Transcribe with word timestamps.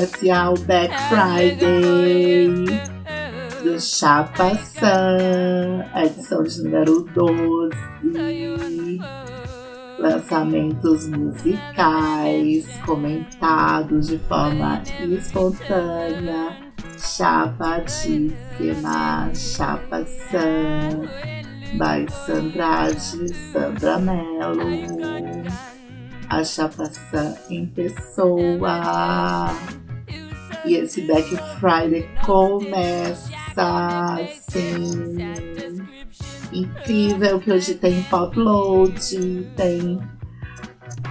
especial 0.00 0.54
Black 0.66 0.94
Friday 1.08 2.64
do 3.62 3.78
Chapa 3.78 4.54
Sam, 4.56 5.84
edição 5.94 6.42
de 6.42 6.62
número 6.62 7.02
12. 7.14 7.76
Lançamentos 9.98 11.06
musicais 11.08 12.66
comentados 12.86 14.06
de 14.06 14.16
forma 14.20 14.82
espontânea. 15.00 16.56
Chapadíssima, 16.98 18.32
Chapa 19.34 20.06
Sam, 20.30 21.02
by 21.76 22.06
Sandrade, 22.10 23.34
Sandra 23.52 23.98
Mello 23.98 25.60
a 26.30 26.44
chapação 26.44 27.36
em 27.50 27.66
pessoa. 27.66 29.50
E 30.64 30.74
esse 30.74 31.02
Black 31.02 31.36
Friday 31.58 32.08
começa 32.24 33.30
assim. 34.18 35.16
Incrível 36.52 37.40
que 37.40 37.52
hoje 37.52 37.74
tem 37.74 38.02
Popload, 38.04 39.50
tem 39.56 39.98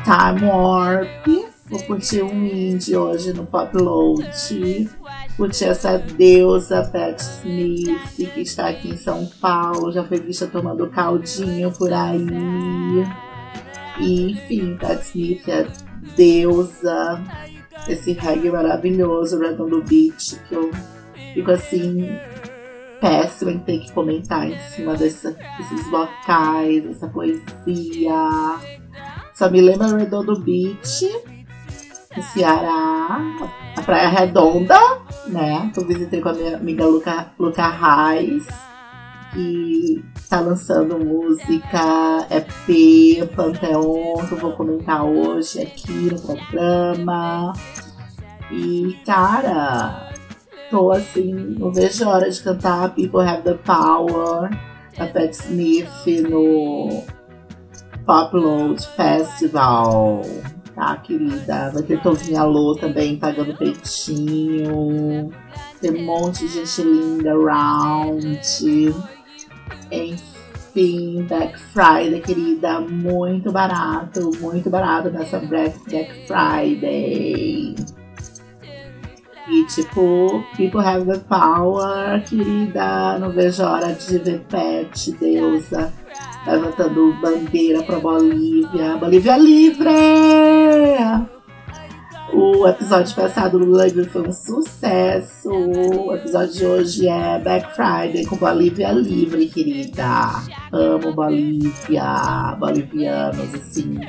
Time 0.03 0.45
Warp. 0.45 1.27
Vou 1.69 1.79
curtir 1.83 2.23
um 2.23 2.45
indie 2.45 2.97
hoje 2.97 3.31
no 3.31 3.45
Popload. 3.45 4.89
Curtir 5.37 5.65
essa 5.65 5.97
deusa 5.97 6.83
Pat 6.91 7.19
Smith, 7.19 8.33
que 8.33 8.41
está 8.41 8.69
aqui 8.69 8.89
em 8.89 8.97
São 8.97 9.25
Paulo. 9.39 9.91
Já 9.91 10.03
foi 10.03 10.19
vista 10.19 10.47
tomando 10.47 10.89
caldinho 10.89 11.71
por 11.71 11.93
aí. 11.93 12.25
E, 13.99 14.31
enfim, 14.31 14.77
Pat 14.77 15.01
Smith 15.01 15.47
é 15.47 15.67
deusa. 16.17 17.21
Esse 17.87 18.13
reggae 18.13 18.51
maravilhoso, 18.51 19.39
Redondo 19.39 19.81
Beach, 19.81 20.39
que 20.47 20.55
eu 20.55 20.71
fico 21.33 21.51
assim, 21.51 22.07
péssima 23.01 23.51
em 23.51 23.59
ter 23.59 23.79
que 23.79 23.91
comentar 23.91 24.47
em 24.47 24.57
cima 24.69 24.95
dessa, 24.95 25.31
desses 25.57 25.89
vocais, 25.89 26.83
dessa 26.83 27.07
poesia. 27.07 28.57
Só 29.33 29.49
me 29.49 29.61
lembra 29.61 29.97
Redondo 29.97 30.39
Beach, 30.39 31.09
no 32.15 32.23
Ceará, 32.23 33.19
a 33.75 33.81
Praia 33.81 34.09
Redonda, 34.09 34.77
né? 35.27 35.71
Que 35.73 35.79
eu 35.79 35.87
visitei 35.87 36.21
com 36.21 36.29
a 36.29 36.33
minha 36.33 36.57
amiga 36.57 36.85
Luca, 36.85 37.31
Luca 37.39 37.67
Reis 37.67 38.45
que 39.31 40.03
está 40.15 40.39
lançando 40.39 40.97
música 40.97 42.27
EP 42.29 43.27
Panteon, 43.35 44.25
que 44.27 44.31
eu 44.33 44.37
vou 44.37 44.53
comentar 44.53 45.03
hoje 45.03 45.61
aqui 45.61 46.11
no 46.11 46.19
programa. 46.19 47.53
E, 48.51 48.97
cara, 49.05 50.13
tô 50.69 50.91
assim, 50.91 51.33
não 51.33 51.71
vejo 51.71 52.03
a 52.05 52.09
hora 52.09 52.29
de 52.29 52.41
cantar 52.41 52.93
People 52.95 53.27
Have 53.27 53.43
the 53.43 53.53
Power 53.53 54.49
da 54.97 55.07
Pat 55.07 55.31
Smith 55.31 55.89
no 56.29 57.03
Pop 58.05 58.35
Load 58.35 58.85
Festival. 58.95 60.21
Tá, 60.75 60.95
querida? 60.97 61.71
Vai 61.71 61.83
ter 61.83 62.01
Tovinha 62.01 62.43
Lô 62.43 62.75
também 62.75 63.17
pagando 63.17 63.55
peitinho. 63.57 65.29
Tem 65.81 65.91
um 65.91 66.05
monte 66.05 66.47
de 66.47 66.65
gente 66.65 66.81
linda 66.81 67.31
around. 67.33 68.39
Enfim, 69.91 71.25
Black 71.27 71.59
Friday, 71.59 72.21
querida, 72.21 72.79
muito 72.79 73.51
barato, 73.51 74.31
muito 74.39 74.69
barato 74.69 75.09
nessa 75.09 75.39
Black, 75.39 75.79
Friday. 76.27 77.75
E 79.47 79.65
tipo, 79.65 80.43
people 80.55 80.79
have 80.79 81.05
the 81.05 81.17
power, 81.27 82.23
querida, 82.23 83.17
não 83.17 83.31
vejo 83.31 83.63
a 83.63 83.71
hora 83.71 83.93
de 83.93 84.19
ver 84.19 84.41
Pet, 84.41 85.11
deusa, 85.13 85.91
levantando 86.45 87.13
bandeira 87.19 87.81
pra 87.81 87.99
Bolívia. 87.99 88.95
Bolívia 88.97 89.37
livre! 89.37 89.89
O 92.33 92.67
episódio 92.67 93.15
passado 93.15 93.57
do 93.57 93.65
Lula 93.65 93.89
foi 94.11 94.27
um 94.27 94.31
sucesso. 94.31 95.49
O 95.49 96.15
episódio 96.15 96.53
de 96.53 96.65
hoje 96.65 97.07
é 97.07 97.39
Black 97.39 97.75
Friday 97.75 98.25
com 98.25 98.35
Bolívia 98.35 98.91
Livre, 98.91 99.47
querida. 99.47 100.43
Amo 100.71 101.13
Bolívia, 101.13 102.55
bolivianos, 102.59 103.53
assim. 103.55 103.99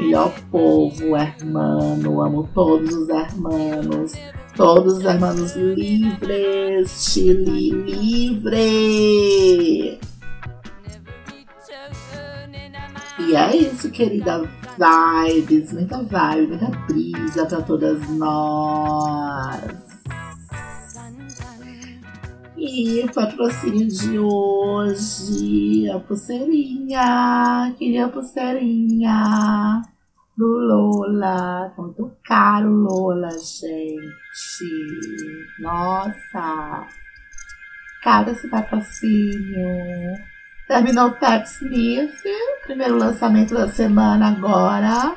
Melhor 0.00 0.32
povo, 0.50 1.16
hermano. 1.16 2.22
Amo 2.22 2.48
todos 2.54 2.94
os 2.94 3.08
hermanos. 3.08 4.12
Todos 4.56 4.98
os 4.98 5.04
hermanos 5.04 5.54
livres. 5.54 7.10
Chile 7.10 7.70
livre. 7.70 8.54
E 13.18 13.36
é 13.36 13.56
isso, 13.56 13.90
querida 13.90 14.42
vibes, 14.78 15.72
muita 15.72 16.02
vibe, 16.02 16.46
muita 16.48 16.70
brisa 16.86 17.46
para 17.46 17.62
todas 17.62 18.08
nós. 18.10 19.84
E 22.56 23.00
o 23.04 23.12
patrocínio 23.12 23.88
de 23.88 24.18
hoje, 24.18 25.90
a 25.90 25.98
pulseirinha, 26.00 27.74
queria 27.78 28.06
a 28.06 28.08
pulseirinha 28.08 29.82
do 30.36 30.46
Lola. 30.46 31.72
Tá 31.76 31.82
muito 31.82 32.10
caro, 32.24 32.70
Lola, 32.70 33.30
gente. 33.30 34.00
Nossa, 35.58 36.86
caro 38.02 38.30
esse 38.30 38.48
patrocínio. 38.48 40.33
Terminou 40.66 41.10
Pat 41.12 41.44
Smith, 41.44 42.22
primeiro 42.64 42.96
lançamento 42.96 43.52
da 43.52 43.68
semana 43.68 44.28
agora. 44.28 45.14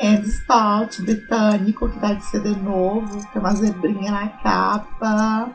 Andy 0.00 0.28
Stott, 0.28 1.00
britânico, 1.02 1.88
que 1.88 2.00
tá 2.00 2.14
de 2.14 2.24
CD 2.24 2.50
novo, 2.50 3.24
tem 3.32 3.40
uma 3.40 3.54
zebrinha 3.54 4.10
na 4.10 4.28
capa. 4.28 5.50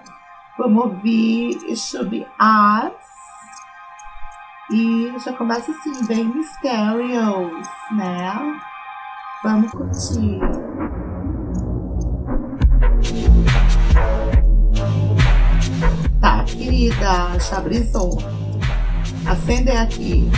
Vamos 0.58 0.86
ouvir 0.86 1.58
Should 1.76 2.26
Us. 2.40 3.08
E 4.72 5.14
já 5.20 5.34
começa 5.34 5.72
assim, 5.72 6.06
bem 6.06 6.24
Mysterious, 6.26 7.68
né? 7.92 8.62
Vamos 9.44 9.72
curtir. 9.72 10.40
Tá, 16.22 16.44
querida, 16.46 17.40
Chabrizon. 17.42 18.47
Acender 19.28 19.78
aqui. 19.78 20.30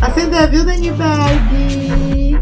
Acender, 0.00 0.50
viu, 0.50 0.64
Dani 0.64 0.90
Bag? 0.92 2.38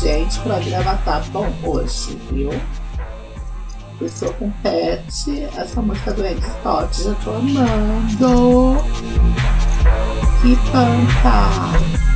Gente, 0.00 0.38
o 0.38 0.42
programa 0.42 0.96
tá 1.04 1.20
bom 1.32 1.52
hoje, 1.64 2.16
viu? 2.30 2.50
Pessoa 4.02 4.32
com 4.32 4.50
Pet, 4.64 5.48
essa 5.56 5.80
música 5.80 6.12
do 6.12 6.26
Ed 6.26 6.40
Stott, 6.40 7.04
já 7.04 7.14
tô 7.22 7.30
amando. 7.30 8.82
Que 10.42 10.56
panta! 10.72 12.11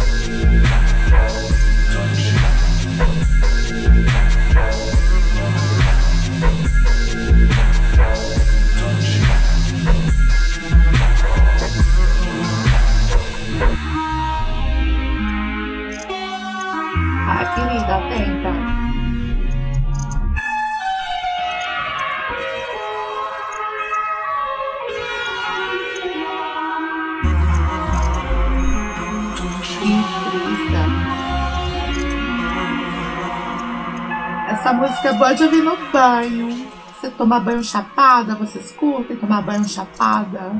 Essa 34.49 34.73
música 34.73 35.09
é 35.09 35.13
boa 35.13 35.35
de 35.35 35.43
ouvir 35.43 35.63
no 35.63 35.77
banho. 35.91 36.69
de 37.03 37.11
tomar 37.11 37.41
banho 37.41 37.65
chapada? 37.65 38.37
Vocês 38.37 38.71
curtem 38.73 39.17
tomar 39.17 39.43
banho 39.43 39.69
chapada? 39.69 40.53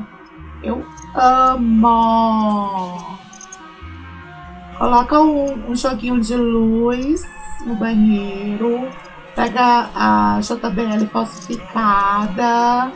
Eu 0.61 0.85
amo! 1.15 3.17
Coloca 4.77 5.21
um, 5.21 5.71
um 5.71 5.75
joguinho 5.75 6.19
de 6.19 6.35
luz 6.35 7.23
no 7.65 7.75
banheiro. 7.75 8.89
Pega 9.33 9.89
a 9.95 10.39
JBL 10.41 11.07
falsificada. 11.09 12.91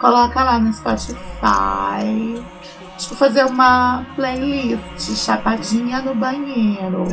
Coloca 0.00 0.42
lá 0.42 0.58
no 0.58 0.72
Spotify. 0.72 2.40
Eu 2.40 3.16
fazer 3.16 3.44
uma 3.44 4.06
playlist. 4.16 5.14
Chapadinha 5.14 6.00
no 6.00 6.14
banheiro. 6.14 7.04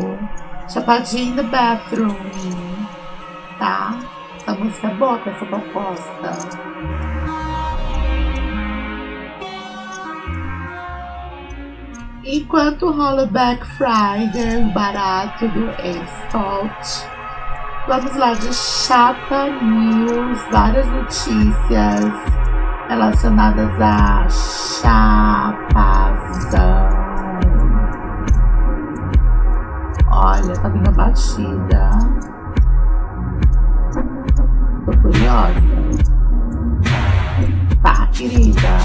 Chapadinha 0.69 1.31
in 1.31 1.36
the 1.36 1.44
bathroom. 1.44 2.67
Tá? 3.59 4.00
Essa 4.36 4.54
música 4.54 4.88
é 4.88 4.94
boa 4.95 5.18
com 5.19 5.30
essa 5.30 5.45
proposta. 5.45 6.77
Enquanto 12.24 12.92
rola 12.92 13.24
o 13.24 13.27
Black 13.27 13.65
Friday, 13.77 14.63
o 14.63 14.74
barato 14.74 15.48
do 15.48 15.69
Exalt, 15.81 17.07
vamos 17.88 18.15
lá 18.18 18.33
de 18.33 18.54
Chapa 18.54 19.48
News, 19.62 20.42
várias 20.51 20.86
notícias 20.88 22.13
relacionadas 22.89 23.81
a 23.81 24.27
chapazão. 24.81 25.68
Olha, 30.12 30.53
tá 30.53 30.68
vindo 30.69 30.89
a 30.89 30.92
batida. 30.92 31.89
Tô 34.88 34.94
curiosa. 35.01 35.62
Tá, 37.84 38.07
querida. 38.13 38.78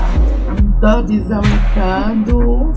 Dubzão 0.81 1.43
entrando. 1.45 2.73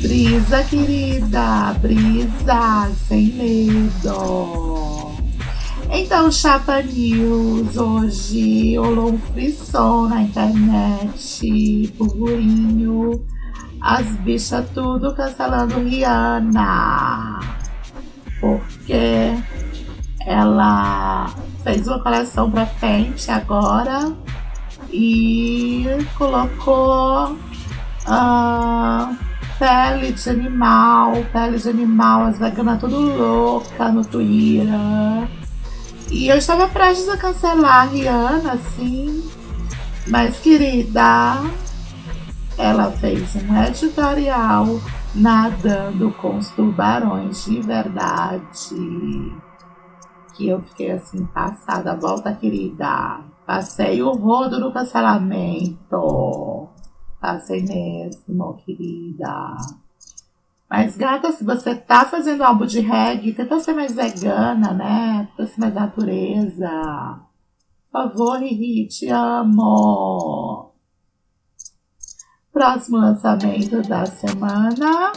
Brisa, 0.00 0.62
querida, 0.62 1.74
brisa, 1.82 2.92
sem 3.08 3.32
medo. 3.32 5.14
Então, 5.90 6.30
Chapa 6.30 6.80
News, 6.80 7.76
hoje 7.76 8.76
rolou 8.76 9.14
um 9.14 9.18
frisson 9.18 10.06
na 10.06 10.22
internet, 10.22 11.92
burburinho, 11.98 13.20
as 13.84 14.06
bichas 14.20 14.64
tudo 14.72 15.14
cancelando 15.14 15.78
Rihanna. 15.78 17.38
Porque 18.40 19.34
ela 20.26 21.26
fez 21.62 21.86
uma 21.86 22.02
coleção 22.02 22.50
pra 22.50 22.64
frente 22.64 23.30
agora 23.30 24.10
e 24.90 25.86
colocou 26.16 27.36
uh, 28.06 29.16
pele 29.58 30.12
de 30.12 30.30
animal, 30.30 31.22
pele 31.30 31.58
de 31.58 31.68
animal, 31.68 32.22
as 32.28 32.38
veganas 32.38 32.80
tudo 32.80 32.98
louca 32.98 33.90
no 33.90 34.02
Twitter. 34.02 35.28
E 36.10 36.28
eu 36.28 36.38
estava 36.38 36.68
prestes 36.68 37.06
a 37.08 37.18
cancelar 37.18 37.82
a 37.82 37.84
Rihanna, 37.84 38.52
assim. 38.52 39.22
Mas, 40.06 40.38
querida, 40.38 41.38
ela 42.58 42.90
fez 42.92 43.34
um 43.36 43.62
editorial 43.62 44.66
nadando 45.14 46.12
com 46.12 46.36
os 46.36 46.50
tubarões 46.50 47.44
de 47.44 47.60
verdade. 47.60 49.34
Que 50.34 50.48
eu 50.48 50.62
fiquei 50.62 50.92
assim, 50.92 51.24
passada. 51.26 51.96
Volta, 51.96 52.34
querida. 52.34 53.20
Passei 53.46 54.02
o 54.02 54.12
rodo 54.12 54.58
no 54.58 54.72
cancelamento. 54.72 56.68
Passei 57.20 57.62
mesmo, 57.62 58.54
querida. 58.64 59.56
Mas, 60.68 60.96
gata, 60.96 61.30
se 61.30 61.44
você 61.44 61.74
tá 61.74 62.04
fazendo 62.04 62.42
álbum 62.42 62.66
de 62.66 62.80
reggae, 62.80 63.32
tenta 63.32 63.60
ser 63.60 63.74
mais 63.74 63.94
vegana, 63.94 64.72
né? 64.72 65.28
Tenta 65.36 65.50
ser 65.50 65.60
mais 65.60 65.74
natureza. 65.74 67.20
Por 67.92 68.10
favor, 68.10 68.38
Riri, 68.40 68.88
te 68.88 69.08
amo. 69.08 70.73
Próximo 72.54 72.98
lançamento 72.98 73.82
da 73.82 74.06
semana. 74.06 75.10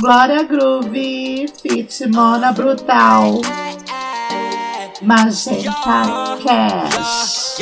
Glória 0.00 0.44
Groove, 0.44 1.46
Fit 1.60 2.08
Mona 2.08 2.52
Brutal. 2.52 3.42
Magenta 5.02 5.70
Cash. 6.42 7.56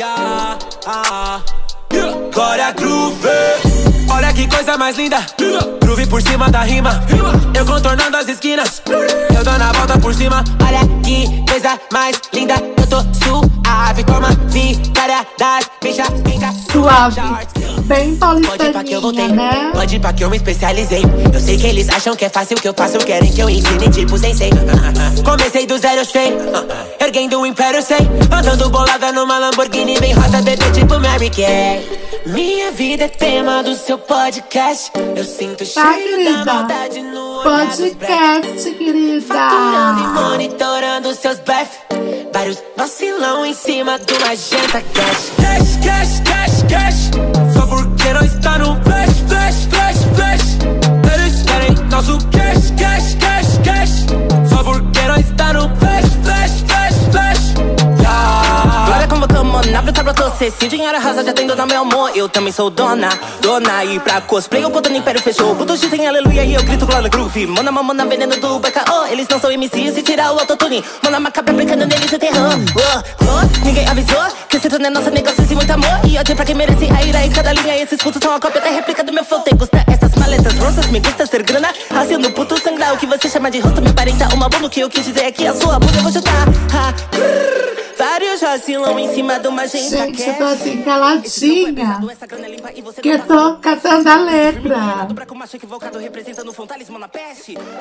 Glória 2.33 2.71
Groove. 2.71 3.27
Olha 4.09 4.31
que 4.33 4.47
coisa 4.47 4.77
mais 4.77 4.95
linda. 4.97 5.17
Groove 5.81 6.07
por 6.07 6.21
cima 6.21 6.49
da 6.49 6.61
rima. 6.61 6.91
Eu 7.53 7.65
contornando 7.65 8.15
as 8.15 8.29
esquinas. 8.29 8.81
Eu 8.87 9.43
dando 9.43 9.63
a 9.63 9.71
volta 9.73 9.99
por 9.99 10.13
cima. 10.13 10.45
Olha 10.65 10.79
que 11.03 11.45
coisa 11.51 11.77
mais 11.91 12.21
linda. 12.33 12.76
Eu 12.87 13.03
tô 13.03 13.03
suave. 13.13 14.03
Toma 14.03 14.29
vitória 14.47 15.27
das 15.37 15.69
bichas. 15.81 16.07
Suave. 16.71 17.21
Bem 17.85 18.15
Pode 18.17 18.65
ir 18.65 18.71
pra 18.71 18.83
que 18.83 18.91
eu 18.91 19.01
voltei, 19.01 19.27
paulistaninha, 19.27 19.63
né? 19.63 19.71
pode 19.73 19.95
ir 19.95 19.99
pra 19.99 20.13
que 20.13 20.23
eu 20.23 20.29
me 20.29 20.35
especializei. 20.37 21.01
Eu 21.33 21.39
sei 21.39 21.57
que 21.57 21.65
eles 21.67 21.87
acham 21.89 22.15
que 22.15 22.25
é 22.25 22.29
fácil 22.29 22.57
o 22.57 22.61
que 22.61 22.67
eu 22.67 22.73
faço, 22.75 22.97
querem 22.99 23.31
que 23.31 23.41
eu 23.41 23.49
ensine, 23.49 23.89
tipo 23.89 24.17
sensei. 24.17 24.49
Comecei 25.23 25.65
do 25.65 25.77
zero, 25.77 26.01
eu 26.01 26.05
sei. 26.05 26.33
Erguendo 26.99 27.39
o 27.39 27.45
império, 27.45 27.77
eu 27.77 27.81
sei. 27.81 27.99
Andando 28.31 28.69
bolada 28.69 29.11
numa 29.13 29.37
Lamborghini, 29.39 29.97
bem 29.99 30.13
rosa, 30.13 30.41
bebê, 30.41 30.69
tipo 30.71 30.99
Mary 30.99 31.29
Kay. 31.29 31.99
Minha 32.25 32.71
vida 32.71 33.05
é 33.05 33.07
tema 33.07 33.63
do 33.63 33.73
seu 33.75 33.97
podcast. 33.97 34.91
Eu 35.15 35.23
sinto 35.23 35.65
cheiro 35.65 36.25
da 36.25 36.45
maldade 36.45 37.01
no 37.01 37.36
Podcast, 37.43 37.97
Faturando 37.97 38.69
e 38.69 38.73
querida. 38.73 40.21
monitorando 40.21 41.13
seus 41.13 41.39
bef 41.39 41.69
Vários 42.33 42.63
vacilão 42.75 43.45
em 43.45 43.53
cima 43.53 43.97
do 43.99 44.13
magenta 44.19 44.81
cash. 44.93 45.31
Cash, 45.37 45.77
cash, 45.83 46.19
cash, 46.21 46.63
cash. 46.69 47.11
Só 47.53 47.65
porque 47.67 48.13
não 48.13 48.21
está 48.21 48.57
no 48.59 48.81
flash, 48.83 49.19
flash, 49.27 49.65
flash, 49.69 49.97
flash. 50.15 50.57
Eles 51.13 51.43
querem 51.43 51.71
nosso 51.89 52.17
cash, 52.29 52.71
cash, 52.77 53.15
cash 53.15 53.26
convocamos, 60.07 60.07
na 60.07 60.13
bruta 60.13 60.13
brotou 60.13 60.31
cê 60.37 60.51
Se 60.51 60.67
dinheiro 60.67 60.95
arrasa, 60.95 61.23
já 61.23 61.33
tem 61.33 61.47
dona 61.47 61.65
meu 61.65 61.81
amor. 61.81 62.11
Eu 62.15 62.29
também 62.29 62.51
sou 62.51 62.69
dona, 62.69 63.09
dona. 63.41 63.83
E 63.83 63.99
pra 63.99 64.21
cosplay 64.21 64.63
o 64.63 64.71
puto 64.71 64.89
no 64.89 64.97
império 64.97 65.21
fechou. 65.21 65.55
Putos 65.55 65.81
dizem 65.81 66.07
aleluia 66.07 66.43
e 66.45 66.53
eu 66.53 66.63
grito 66.63 66.85
glória 66.85 67.09
groove. 67.09 67.47
Mona 67.47 67.71
mamona 67.71 68.05
veneno 68.05 68.35
do 68.37 68.59
BKO 68.59 69.07
Eles 69.09 69.27
não 69.27 69.39
são 69.39 69.51
MC 69.51 69.91
se 69.91 70.03
tirar 70.03 70.31
o 70.33 70.39
autotune 70.39 70.83
Mona 71.03 71.19
macabra 71.19 71.53
brincando 71.53 71.85
neles 71.85 72.11
e 72.11 72.17
terror. 72.17 72.53
Oh, 72.75 73.23
oh, 73.23 73.65
Ninguém 73.65 73.87
avisou 73.87 74.27
que 74.47 74.57
esse 74.57 74.67
é 74.67 74.89
nosso 74.89 75.09
negócio 75.09 75.43
e 75.49 75.55
muito 75.55 75.71
amor. 75.71 75.99
E 76.05 76.17
ódio 76.17 76.35
pra 76.35 76.45
quem 76.45 76.55
merece 76.55 76.89
a 76.89 77.03
ira 77.03 77.25
em 77.25 77.31
cada 77.31 77.51
linha. 77.53 77.77
Esses 77.77 77.97
putos 78.01 78.21
são 78.21 78.33
a 78.33 78.39
cópia 78.39 78.61
da 78.61 78.69
réplica 78.69 79.03
do 79.03 79.11
meu 79.11 79.25
flow. 79.25 79.41
Tem 79.41 79.55
custa 79.57 79.83
essas 79.87 80.15
maletas 80.15 80.53
grossas, 80.53 80.87
me 80.87 81.01
custa 81.01 81.25
ser 81.25 81.43
grana. 81.43 81.69
Haciendo 81.89 82.31
puto 82.31 82.59
sangrar 82.61 82.93
o 82.93 82.97
que 82.97 83.05
você 83.05 83.29
chama 83.29 83.51
de 83.51 83.59
rosto 83.59 83.81
Me 83.81 83.91
parenta. 83.93 84.33
Uma 84.33 84.47
bomba, 84.47 84.67
o 84.67 84.69
que 84.69 84.79
eu 84.79 84.89
quis 84.89 85.05
dizer 85.05 85.25
é 85.25 85.31
que 85.31 85.45
a 85.45 85.53
sua 85.53 85.79
bunda 85.79 85.97
eu 85.97 86.03
vou 86.03 86.11
chutar. 86.11 86.47
Ha. 86.73 87.67
Vários 87.97 88.41
vacilão 88.41 88.99
em 88.99 89.11
cima 89.13 89.39
do 89.39 89.51
magenta 89.51 89.96
Gente, 89.96 89.96
eu 89.97 90.35
tô 90.35 90.43
assim, 90.43 90.81
caladinha. 90.83 91.99
E 92.75 93.01
Que 93.01 93.09
eu 93.09 93.19
tô 93.25 93.55
catando 93.57 94.09
a 94.09 94.15
letra. 94.17 94.77
Um. 94.77 95.07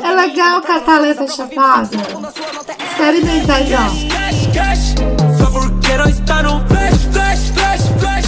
É 0.05 0.15
legal 0.15 0.61
catar 0.63 0.97
a 0.97 1.01
letra 1.01 1.27
chapada. 1.29 1.91
Experimenta 2.91 3.55
aí, 3.55 3.69
ó. 3.75 3.89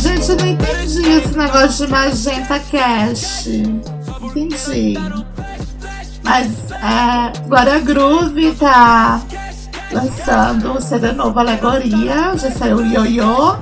Gente, 0.01 0.29
eu 0.31 0.37
não 0.37 0.47
entendi 0.47 1.11
esse 1.11 1.37
negócio 1.37 1.87
de 1.87 1.93
Magenta 1.93 2.61
Cash. 2.61 3.47
Entendi. 4.23 4.95
Mas 6.23 6.53
é, 6.73 7.33
Glória 7.49 7.79
Groove 7.81 8.55
tá 8.57 9.21
lançando 9.91 10.75
o 10.75 10.81
CD 10.81 11.13
novo 11.13 11.39
Alegoria. 11.39 12.37
Já 12.37 12.51
saiu 12.51 12.79
o 12.79 12.87
Ioiô. 12.87 13.57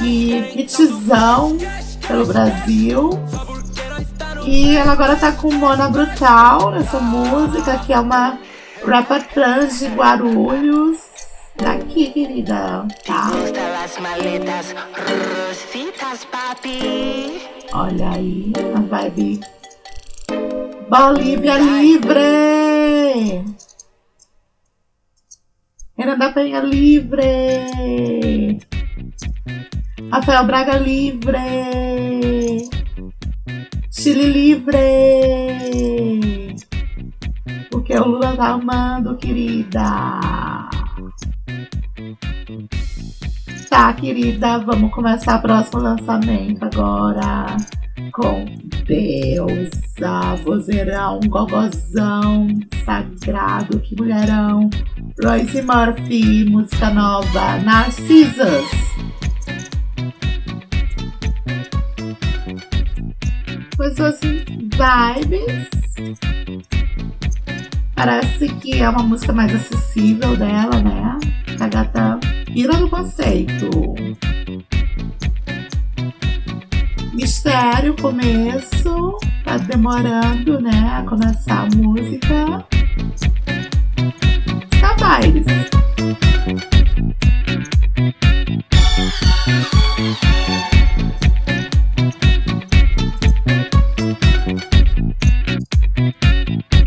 E 0.00 0.60
hitzão 0.60 1.56
pelo 2.06 2.26
Brasil. 2.26 3.10
E 4.44 4.76
ela 4.76 4.92
agora 4.92 5.14
tá 5.16 5.30
com 5.32 5.52
Mona 5.52 5.88
Brutal 5.88 6.72
nessa 6.72 6.98
música, 6.98 7.78
que 7.78 7.92
é 7.92 8.00
uma 8.00 8.38
rapper 8.84 9.26
trans 9.28 9.78
de 9.78 9.86
Guarulhos. 9.86 10.98
Daqui, 11.56 12.08
querida, 12.08 12.86
tá? 13.06 13.30
Olha 17.72 18.10
aí, 18.10 18.52
a 18.74 18.80
vibe 18.80 19.40
Bolívia 20.88 21.56
livre! 21.58 23.44
Renan 26.02 26.18
da 26.18 26.32
Penha 26.32 26.58
livre! 26.58 28.58
Rafael 30.10 30.44
Braga 30.46 30.76
livre! 30.76 31.38
Chile 33.88 34.32
livre! 34.32 34.76
Porque 37.70 37.94
o 37.94 38.04
Lula 38.04 38.36
tá 38.36 38.48
amando, 38.48 39.16
querida! 39.16 40.18
Tá, 43.70 43.92
querida, 43.92 44.58
vamos 44.58 44.92
começar 44.92 45.38
o 45.38 45.42
próximo 45.42 45.82
lançamento 45.82 46.64
agora 46.64 47.46
com 48.12 48.44
Deusa, 48.86 50.34
vozeirão, 50.44 51.20
gogozão, 51.28 52.48
sagrado, 52.84 53.78
que 53.78 53.94
mulherão. 53.96 54.68
Royce 55.20 55.60
Murphy, 55.62 56.44
música 56.48 56.90
nova, 56.90 57.58
Narcisas. 57.58 58.64
Começou 63.76 64.06
assim, 64.06 64.44
vibes. 64.48 65.68
Parece 67.94 68.48
que 68.48 68.80
é 68.80 68.88
uma 68.88 69.02
música 69.02 69.32
mais 69.32 69.54
acessível 69.54 70.36
dela, 70.36 70.80
né? 70.82 71.18
A 71.60 71.68
gata 71.68 72.18
pira 72.46 72.76
no 72.78 72.88
conceito. 72.88 73.94
Mistério, 77.12 77.94
começo. 78.00 79.18
Tá 79.44 79.58
demorando, 79.58 80.60
né? 80.60 80.96
A 80.98 81.02
começar 81.02 81.68
a 81.68 81.76
música. 81.76 82.71
Tá 85.12 85.18
mais. 85.18 85.44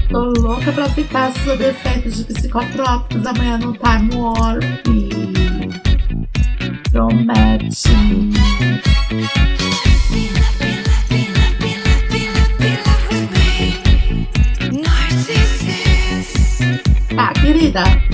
Tô 0.09 0.33
louca 0.39 0.71
pra 0.71 0.89
ficar 0.89 1.31
sob 1.43 1.63
efeitos 1.63 2.17
de 2.17 2.33
psicotrópicos 2.33 3.27
amanhã 3.27 3.59
no 3.59 3.73
Time 3.73 4.15
Warp. 4.15 4.63
Promete. 6.91 7.89
Tá, 17.15 17.31
querida. 17.33 18.04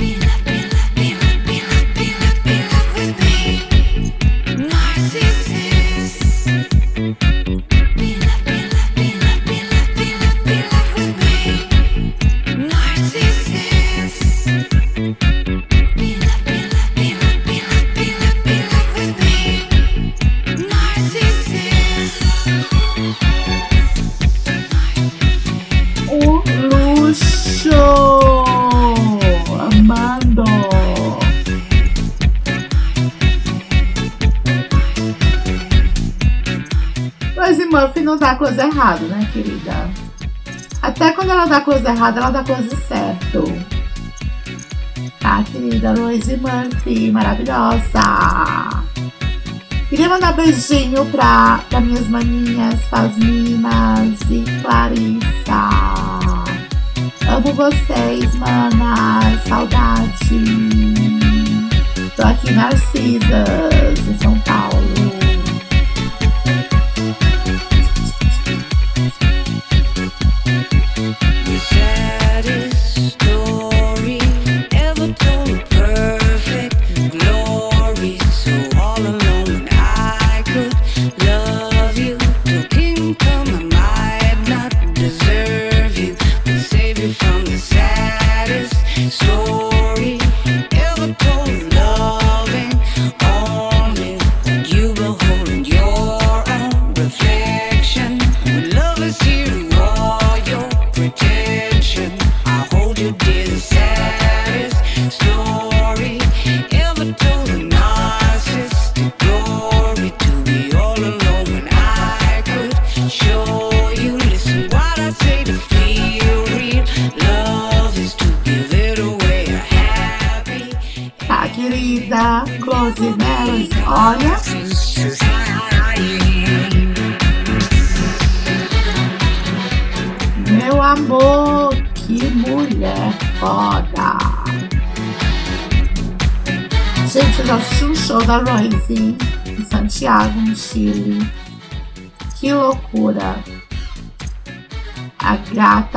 Errada, 38.82 39.06
né, 39.06 39.30
querida? 39.32 39.90
Até 40.82 41.12
quando 41.12 41.30
ela 41.30 41.46
dá 41.46 41.62
coisa 41.62 41.90
errada, 41.90 42.20
ela 42.20 42.32
dá 42.32 42.44
coisa 42.44 42.76
certa. 42.88 43.44
Tá, 45.20 45.44
querida 45.44 45.94
Rosie 45.94 46.38
Murphy, 46.38 47.12
maravilhosa. 47.12 48.70
Queria 49.88 50.10
mandar 50.10 50.34
beijinho 50.34 51.06
pra, 51.06 51.60
pra 51.70 51.80
minhas 51.80 52.08
maninhas, 52.08 52.82
Fasminas 52.86 54.20
e 54.30 54.44
Clarissa. 54.62 55.70
Amo 57.28 57.54
vocês, 57.54 58.36
manas. 58.36 59.44
Saudade. 59.48 60.12
Tô 62.16 62.24
aqui 62.28 62.52
Narcisas, 62.52 64.08
em 64.08 64.18
São 64.22 64.40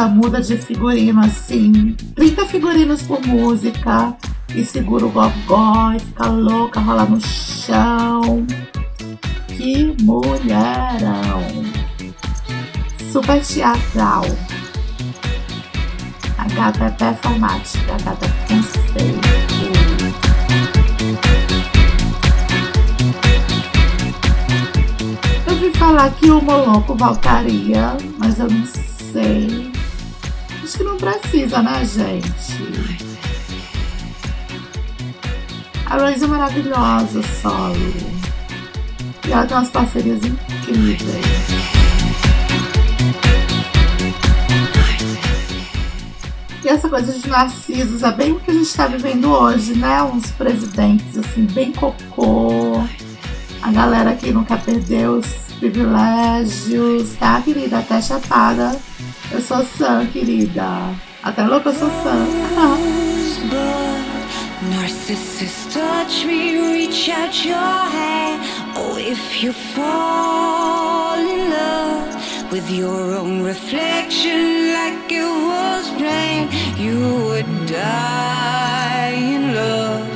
muda 0.06 0.40
de 0.40 0.56
figurino 0.56 1.20
assim, 1.20 1.96
30 2.14 2.46
figurinos 2.46 3.02
por 3.02 3.20
música, 3.26 4.16
e 4.54 4.64
segura 4.64 5.06
o 5.06 5.11
gogó 5.11 5.92
e 5.92 5.99
fica 5.99 6.28
louca, 6.28 6.80
rola 6.80 7.04
no 7.04 7.20
chão. 7.20 8.46
Que 9.49 9.94
mulherão! 10.02 11.42
Super 13.12 13.40
teatral. 13.42 14.25
A 16.38 16.49
gata 16.49 16.84
é 16.84 16.90
performática, 16.90 17.94
a 17.94 17.99
gata 17.99 18.26
é 18.26 18.54
conceito. 18.54 19.34
Eu 25.46 25.54
ouvi 25.54 25.70
falar 25.78 26.11
que 26.11 26.30
o 26.30 26.40
Moloco 26.40 26.94
voltaria, 26.94 27.96
mas 28.18 28.38
eu 28.38 28.49
não 28.49 28.66
sei. 28.66 29.74
Acho 30.75 30.83
que 30.83 30.90
não 30.90 30.97
precisa, 30.97 31.62
né, 31.62 31.85
gente? 31.85 32.26
A 35.87 35.97
Rose 35.97 36.25
é 36.25 36.26
maravilhosa, 36.26 37.23
solo. 37.40 37.95
E 39.25 39.31
ela 39.31 39.47
tem 39.47 39.57
umas 39.57 39.71
parcerias 39.71 40.19
incríveis. 40.25 41.25
E 46.64 46.69
essa 46.69 46.88
coisa 46.88 47.12
de 47.12 47.28
narcisos 47.28 48.02
é 48.02 48.11
bem 48.11 48.33
o 48.33 48.40
que 48.40 48.50
a 48.50 48.54
gente 48.54 48.66
está 48.66 48.88
vivendo 48.88 49.31
hoje, 49.31 49.76
né? 49.76 50.02
Uns 50.02 50.28
presidentes 50.33 51.16
assim, 51.16 51.45
bem 51.52 51.71
cocô. 51.71 52.83
A 53.62 53.71
galera 53.71 54.12
que 54.16 54.33
quer 54.45 54.61
perder 54.64 55.09
os 55.09 55.26
privilégios, 55.61 57.14
tá, 57.14 57.40
querida? 57.43 57.78
Até 57.78 58.02
chapada. 58.02 58.76
Eu 59.35 59.41
sou 59.41 59.64
sã, 59.64 60.07
querida. 60.12 60.95
Até 61.21 61.43
louca 61.43 61.71
eu 61.71 61.75
sou 61.75 61.91
sã. 62.05 62.25
Narcissus, 64.71 65.67
touch 65.73 66.25
me, 66.25 66.57
reach 66.57 67.11
out 67.11 67.45
your 67.45 67.57
hand. 67.57 68.41
Oh, 68.76 68.97
if 68.97 69.43
you 69.43 69.53
fall 69.53 71.19
in 71.19 71.50
love 71.50 72.53
with 72.53 72.71
your 72.71 73.17
own 73.17 73.43
reflection, 73.43 74.73
like 74.73 75.11
it 75.11 75.25
was 75.25 75.91
plain, 75.99 76.49
you 76.79 77.26
would 77.26 77.67
die 77.67 79.14
in 79.17 79.53
love, 79.53 80.07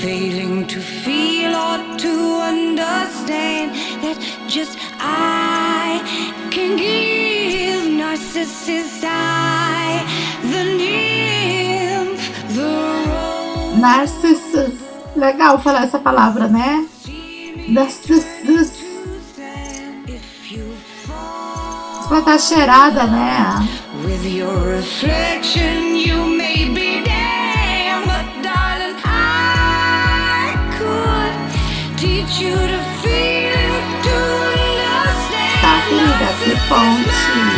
failing 0.00 0.66
to 0.68 0.80
feel 0.80 1.54
or 1.54 1.78
to 1.98 2.40
understand 2.40 3.74
that 4.02 4.16
just 4.48 4.78
I 4.98 6.00
can 6.50 6.78
give 6.78 7.23
Narcissus. 13.78 14.74
Legal 15.16 15.60
falar 15.60 15.84
essa 15.84 15.98
palavra, 15.98 16.48
né? 16.48 16.86
Narcissus. 17.68 18.82
Fall 21.06 22.08
Pra 22.08 22.22
tá 22.22 22.38
cheirada, 22.38 23.04
né? 23.04 23.68
with 24.04 24.26
your 24.26 24.58
reflection, 24.68 25.94
you 25.94 26.26
may 26.26 26.68
be 26.68 27.02
damned, 27.04 28.04
but 28.06 28.26
darling, 28.42 28.96
I 29.04 30.54
could 30.76 31.34
teach 31.98 32.40
you 32.40 32.54
to 32.54 32.80
feel, 33.00 33.72
to 34.06 34.16
understand. 34.84 35.60
Tá, 35.62 35.74
querida, 35.88 36.28
que 36.42 36.56
fonte. 36.68 37.53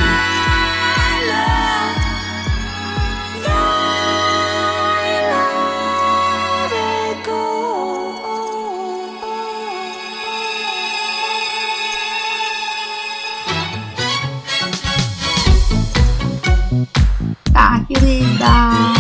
Querida. 18.47 18.97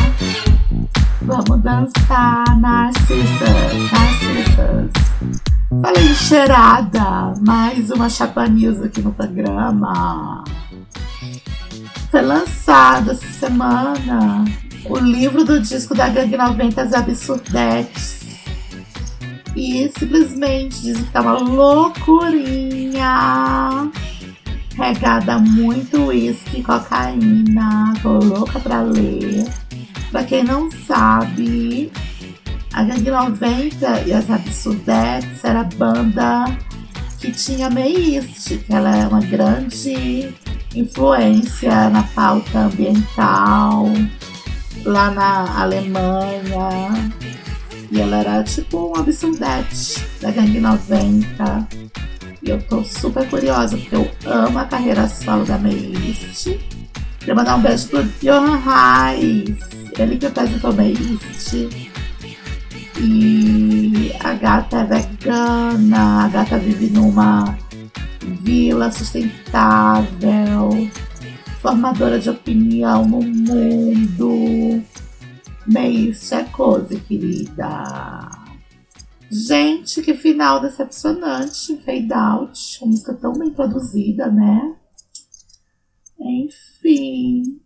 Vamos 1.23 1.63
dançar, 1.63 2.45
Narcissus, 2.61 3.91
Narcissus. 3.93 4.91
Falei 5.83 6.15
cheirada, 6.15 7.35
mais 7.45 7.91
uma 7.91 8.09
Chapa 8.09 8.47
News 8.47 8.81
aqui 8.83 9.03
no 9.03 9.13
programa. 9.13 10.45
Foi 12.11 12.23
lançado 12.23 13.11
essa 13.11 13.27
semana 13.27 14.45
o 14.89 14.99
livro 14.99 15.45
do 15.45 15.61
disco 15.61 15.95
da 15.95 16.09
Gangue 16.09 16.37
90 16.37 16.83
As 16.83 16.93
Absurdetes. 16.93 18.17
E 19.57 19.91
simplesmente 19.99 20.81
dizem 20.81 21.05
que 21.05 21.11
tá 21.11 21.23
uma 21.23 21.39
loucurinha 21.39 23.07
regada 24.87 25.35
a 25.35 25.39
muito 25.39 26.07
uísque 26.07 26.63
cocaína. 26.63 27.93
Tô 28.03 28.19
louca 28.19 28.61
pra 28.61 28.83
ler. 28.83 29.45
Pra 30.11 30.23
quem 30.23 30.45
não 30.45 30.71
sabe, 30.71 31.91
a 32.73 32.85
Gangue 32.85 33.11
90 33.11 34.03
e 34.03 34.13
as 34.13 34.31
Absurdetes 34.31 35.43
era 35.43 35.61
a 35.61 35.65
banda 35.65 36.45
que 37.19 37.33
tinha 37.33 37.69
Meist, 37.69 38.59
que 38.59 38.73
ela 38.73 38.97
é 38.97 39.07
uma 39.09 39.21
grande 39.21 40.33
influência 40.75 41.91
na 41.91 42.03
pauta 42.03 42.61
ambiental 42.61 43.87
lá 44.85 45.11
na 45.11 45.63
Alemanha. 45.63 46.93
E 47.91 48.01
ela 48.01 48.19
era 48.19 48.43
tipo 48.45 48.89
uma 48.89 49.01
absurdete 49.01 50.05
da 50.21 50.31
Gangue 50.31 50.61
90. 50.61 51.86
E 52.47 52.51
eu 52.51 52.63
tô 52.63 52.85
super 52.85 53.29
curiosa, 53.29 53.77
porque 53.77 53.97
eu 53.97 54.09
amo 54.25 54.61
a 54.61 54.65
carreira 54.65 55.09
solo 55.09 55.45
da 55.45 55.59
Meist. 55.59 56.57
Queria 57.19 57.35
mandar 57.35 57.57
um 57.57 57.61
beijo 57.61 57.89
pro 57.89 58.05
Johan 58.23 58.59
Reis, 58.59 59.59
ele 59.99 60.17
que 60.17 60.27
apresentou 60.27 60.73
Meist. 60.73 61.69
E 63.01 64.13
a 64.23 64.33
gata 64.35 64.77
é 64.77 64.85
vegana, 64.85 66.27
a 66.27 66.29
gata 66.29 66.57
vive 66.57 66.89
numa 66.91 67.59
vila 68.23 68.93
sustentável, 68.93 70.89
formadora 71.61 72.21
de 72.21 72.31
opinião 72.31 73.05
no 73.05 73.23
mundo. 73.23 74.85
Meist 75.67 76.33
é 76.33 76.45
coisa, 76.45 76.95
querida. 77.09 78.46
Gente, 79.31 80.03
que 80.03 80.15
final 80.15 80.61
decepcionante. 80.61 81.77
Fade 81.85 82.13
out. 82.13 82.79
Uma 82.81 82.91
música 82.91 83.15
tão 83.15 83.33
bem 83.33 83.51
produzida, 83.51 84.27
né? 84.27 84.75
Enfim. 86.19 87.61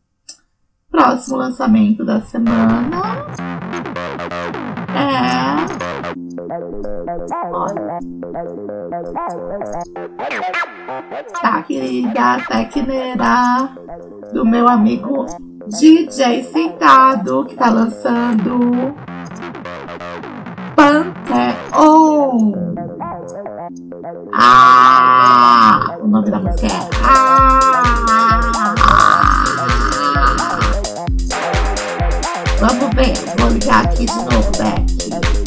Próximo 0.91 1.37
lançamento 1.37 2.05
da 2.05 2.21
semana. 2.23 3.03
É. 4.95 5.41
Olha. 7.53 7.99
Tá, 11.41 11.63
querida 11.63 12.41
Tecneira. 12.49 13.71
Do 14.33 14.45
meu 14.45 14.69
amigo 14.69 15.27
DJ 15.69 16.45
Sentado, 16.45 17.45
que 17.45 17.55
tá 17.55 17.71
lançando 17.71 18.95
Pantheon. 20.81 22.55
Ah! 24.33 25.99
O 26.01 26.07
nome 26.09 26.31
da 26.31 26.39
música 26.39 26.69
é 26.69 26.71
Ah! 27.05 28.75
Vamos 32.61 32.95
ver, 32.95 33.13
vou 33.39 33.51
ligar 33.51 33.85
aqui 33.85 34.07
de 34.07 34.15
novo, 34.15 34.51
Beck. 34.57 35.40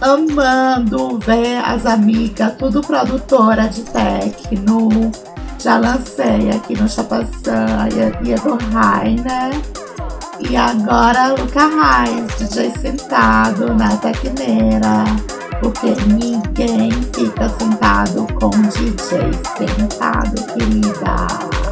Amando 0.00 1.18
ver 1.18 1.58
as 1.64 1.84
amigas, 1.86 2.54
tudo 2.58 2.80
produtora 2.80 3.68
de 3.68 3.82
techno. 3.82 5.10
Já 5.58 5.76
lancei 5.78 6.50
aqui 6.50 6.74
no 6.80 6.88
Chapaçã 6.88 7.88
e 8.24 8.34
do 8.40 8.56
Rainer. 8.72 9.52
E 10.40 10.56
agora 10.56 11.34
Luca 11.34 11.66
Reis, 11.66 12.38
DJ 12.38 12.70
sentado 12.80 13.74
na 13.74 13.94
tecneira. 13.98 15.04
Porque 15.60 15.94
ninguém 16.06 16.90
fica 17.14 17.48
sentado 17.50 18.26
com 18.40 18.48
DJ 18.48 19.30
sentado, 19.58 20.42
querida. 20.54 21.69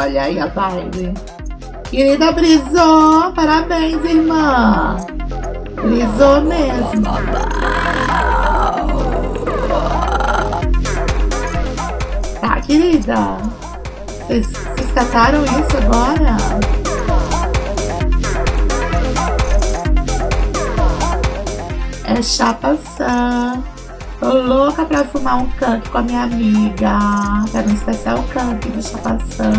Olha 0.00 0.22
aí 0.22 0.40
a 0.40 0.46
vibe. 0.46 1.12
Querida 1.90 2.32
Brisou, 2.32 3.32
parabéns, 3.34 4.02
irmã. 4.02 4.96
Brisou 5.74 6.40
mesmo. 6.40 7.04
Tá, 12.40 12.60
querida. 12.62 13.36
Vocês 14.26 14.46
vocês 14.46 14.92
cataram 14.94 15.44
isso 15.44 15.76
agora? 15.76 16.36
É 22.06 22.22
chapaçã. 22.22 23.62
Tô 24.20 24.34
louca 24.34 24.84
pra 24.84 25.02
fumar 25.02 25.38
um 25.38 25.50
canto 25.52 25.88
com 25.88 25.96
a 25.96 26.02
minha 26.02 26.24
amiga. 26.24 26.98
Quero 27.50 27.70
um 27.70 27.72
especial 27.72 28.22
canque 28.34 28.68
de 28.68 28.82
chapação. 28.82 29.50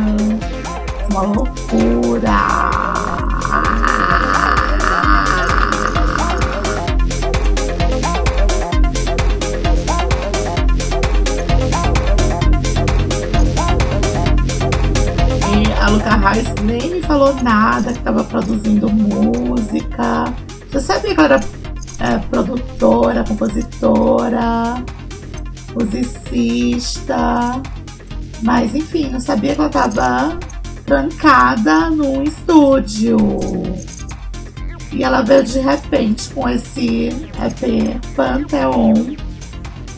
Uma 1.09 1.21
loucura. 1.23 2.29
E 15.49 15.73
a 15.81 15.89
Luca 15.89 16.15
Reis 16.17 16.53
nem 16.61 16.91
me 16.91 17.01
falou 17.01 17.33
nada 17.41 17.91
que 17.91 17.97
estava 17.97 18.23
produzindo 18.23 18.87
música. 18.91 20.31
Você 20.71 20.79
sabia 20.79 21.15
que 21.15 21.19
ela 21.19 21.33
era 21.33 21.60
é, 22.01 22.17
produtora, 22.17 23.23
compositora, 23.23 24.83
musicista. 25.79 27.61
Mas 28.41 28.73
enfim, 28.73 29.09
não 29.09 29.19
sabia 29.19 29.53
que 29.53 29.61
ela 29.61 29.69
tava 29.69 30.39
trancada 30.85 31.89
num 31.91 32.23
estúdio. 32.23 33.17
E 34.91 35.03
ela 35.03 35.21
veio 35.21 35.43
de 35.43 35.59
repente 35.59 36.29
com 36.31 36.49
esse 36.49 37.09
EP 37.39 37.99
Pantheon. 38.15 38.93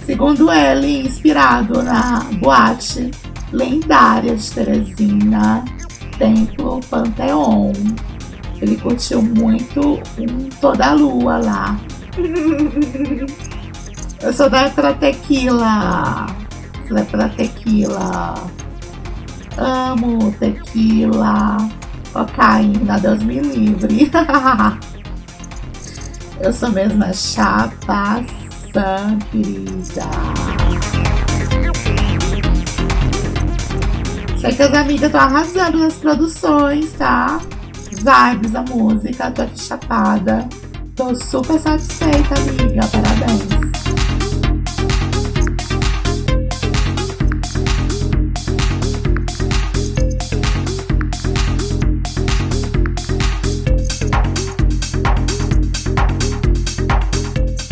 Segundo 0.06 0.52
ele, 0.52 1.08
inspirado 1.08 1.82
na 1.82 2.20
boate 2.40 3.10
lendária 3.52 4.36
de 4.36 4.52
Teresina, 4.52 5.64
Templo 6.18 6.80
Pantheon. 6.90 7.72
Ele 8.62 8.76
curtiu 8.78 9.22
muito 9.22 10.00
um 10.18 10.50
Toda 10.62 10.88
a 10.88 10.94
Lua 10.94 11.38
lá. 11.38 11.80
Eu 14.22 14.34
sou 14.34 14.50
da 14.50 14.70
pra 14.70 14.94
tequila. 14.94 16.28
Sou 16.88 16.96
da 16.96 17.04
pra 17.06 17.30
tequila. 17.30 18.36
Amo 19.58 20.32
tequila. 20.40 21.58
Cocaína, 22.14 23.00
Deus 23.00 23.24
me 23.24 23.40
livre. 23.40 24.12
Eu 26.40 26.54
sou 26.54 26.72
mesmo 26.72 27.04
a 27.04 27.14
chapação, 27.14 28.28
querida. 29.32 30.04
Sei 34.40 34.52
que 34.52 34.62
as 34.62 34.74
amigas 34.74 35.04
estão 35.04 35.22
arrasando 35.22 35.80
nas 35.80 35.96
produções, 35.96 36.92
tá? 36.94 37.40
Vibes 37.92 38.52
da 38.52 38.62
música, 38.64 39.32
tô 39.32 39.44
aqui 39.44 39.62
chapada. 39.62 40.48
Tô 40.96 41.16
super 41.16 41.60
satisfeita, 41.60 42.36
amiga. 42.36 42.82
Parabéns. 42.92 43.64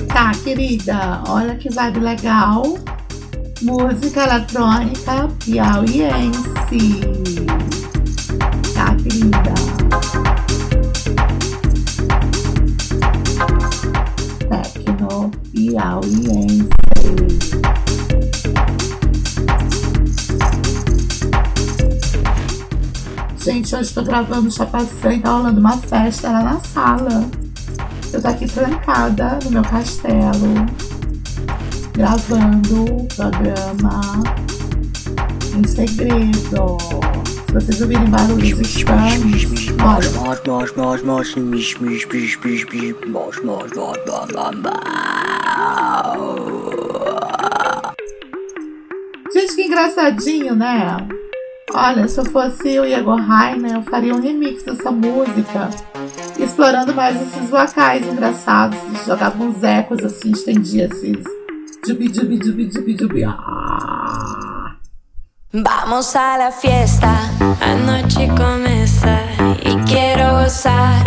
Tá, 0.08 0.32
querida, 0.44 1.22
olha 1.28 1.56
que 1.56 1.70
vibe 1.70 2.00
legal. 2.00 2.64
Música 3.62 4.24
eletrônica 4.24 5.30
piauiense. 5.46 7.02
Tá, 8.74 8.96
querida. 8.96 9.81
Piauiense. 15.72 16.70
Gente, 23.38 23.76
hoje 23.76 23.94
tô 23.94 24.04
gravando 24.04 24.52
Chapação 24.52 25.12
e 25.14 25.20
tá 25.22 25.32
rolando 25.32 25.62
uma 25.62 25.78
festa 25.78 26.30
lá 26.30 26.44
na 26.44 26.60
sala. 26.60 27.26
Eu 28.12 28.22
tô 28.22 28.28
aqui 28.28 28.48
trancada 28.48 29.40
no 29.46 29.52
meu 29.52 29.62
castelo, 29.62 30.66
gravando 31.94 32.84
o 32.84 33.08
programa 33.16 34.02
em 35.58 35.66
segredo. 35.66 36.78
Se 37.48 37.54
vocês 37.54 37.82
ouvirem 37.82 38.10
barulhos 38.10 38.60
estranhos, 38.60 39.46
olha, 39.82 40.10
engraçadinho, 49.72 50.54
né? 50.54 50.98
Olha, 51.74 52.06
se 52.06 52.20
eu 52.20 52.26
fosse 52.26 52.78
o 52.78 52.86
Igor 52.86 53.16
Rainer, 53.16 53.76
eu 53.76 53.84
faria 53.84 54.14
um 54.14 54.22
remix 54.22 54.64
dessa 54.64 54.92
música, 54.92 55.70
explorando 56.38 56.94
mais 56.94 57.16
esses 57.16 57.50
vocais 57.50 58.06
engraçados, 58.06 58.78
jogava 59.06 59.42
uns 59.42 59.64
ecos 59.64 60.04
assim, 60.04 60.32
estendia 60.32 60.90
esses. 60.92 61.24
Jubi, 61.88 62.14
jubi, 62.14 62.38
jubi, 62.44 62.70
jubi, 62.72 62.98
jubi. 63.00 63.24
Ah. 63.24 64.76
Vamos 65.54 66.16
a 66.16 66.38
la 66.38 66.52
fiesta, 66.52 67.14
la 67.60 67.76
noche 67.76 68.28
comienza 68.28 69.20
y 69.64 69.76
quiero 69.90 70.44
gozar. 70.44 71.04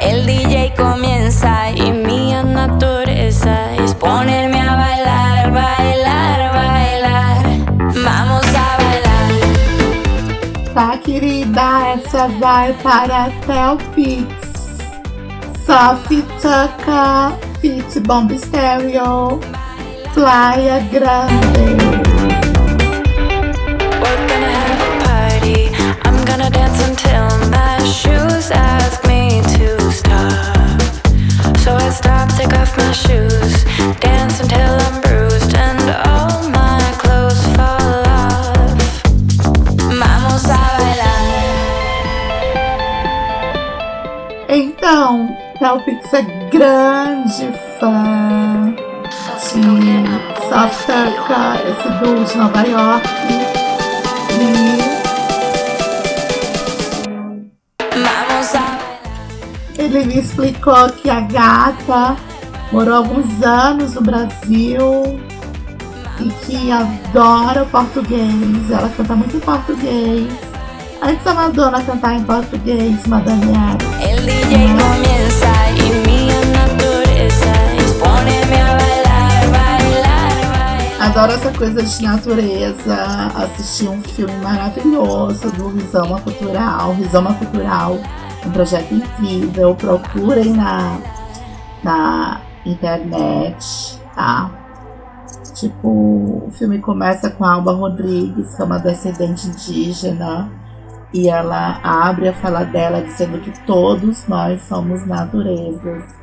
El 0.00 0.26
DJ 0.26 0.74
comienza 0.76 1.70
y 1.70 1.92
mi 1.92 2.32
naturaleza 2.32 3.74
es 3.76 3.94
ponerme 3.94 4.60
a 4.60 4.76
bailar, 4.76 4.89
querida, 11.00 11.94
essa 11.94 12.28
vai 12.28 12.72
para 12.82 13.30
Telpix. 13.46 14.24
Sophie 15.66 16.22
Tucker, 16.40 17.38
Fit 17.60 18.00
Bomb 18.00 18.30
Stereo, 18.36 19.40
Playa 20.14 20.80
Grande. 20.90 21.76
A. 25.06 26.00
I'm 26.04 26.24
gonna 26.24 26.50
dance 26.50 26.80
until 26.88 27.28
my 27.50 27.78
shoes 27.84 28.50
ask 28.50 29.04
me 29.06 29.40
to 29.42 29.90
stop. 29.92 30.49
Nova 52.40 52.62
York. 52.66 53.06
A. 57.92 58.78
Ele 59.76 60.04
me 60.06 60.18
explicou 60.20 60.88
que 60.88 61.10
a 61.10 61.20
gata 61.20 62.16
morou 62.72 62.94
alguns 62.94 63.42
anos 63.42 63.92
no 63.92 64.00
Brasil 64.00 65.20
e 66.18 66.30
que 66.46 66.72
adora 66.72 67.64
o 67.64 67.66
português. 67.66 68.70
Ela 68.70 68.88
canta 68.96 69.14
muito 69.14 69.36
em 69.36 69.40
português. 69.40 70.32
Antes 71.02 71.22
da 71.22 71.34
Madonna 71.34 71.82
cantar 71.82 72.14
em 72.14 72.24
português, 72.24 73.06
Madonna 73.06 73.76
El 74.00 75.49
Adoro 81.00 81.32
essa 81.32 81.50
coisa 81.50 81.82
de 81.82 82.02
natureza. 82.02 82.94
Assisti 83.34 83.88
um 83.88 84.02
filme 84.02 84.36
maravilhoso 84.42 85.50
do 85.52 85.68
Rizoma 85.68 86.20
Cultural. 86.20 86.92
Rizoma 86.92 87.32
Cultural, 87.36 87.96
um 88.44 88.50
projeto 88.50 88.92
incrível. 88.92 89.74
Procurem 89.74 90.52
na, 90.52 90.98
na 91.82 92.42
internet, 92.66 93.98
tá? 94.14 94.50
Tipo, 95.54 95.88
o 95.88 96.50
filme 96.52 96.78
começa 96.80 97.30
com 97.30 97.46
a 97.46 97.54
Alba 97.54 97.72
Rodrigues, 97.72 98.54
que 98.54 98.60
é 98.60 98.64
uma 98.66 98.78
descendente 98.78 99.48
indígena, 99.48 100.52
e 101.14 101.30
ela 101.30 101.80
abre 101.82 102.28
a 102.28 102.34
fala 102.34 102.62
dela 102.62 103.00
dizendo 103.00 103.40
que 103.40 103.58
todos 103.64 104.28
nós 104.28 104.60
somos 104.68 105.06
naturezas. 105.06 106.19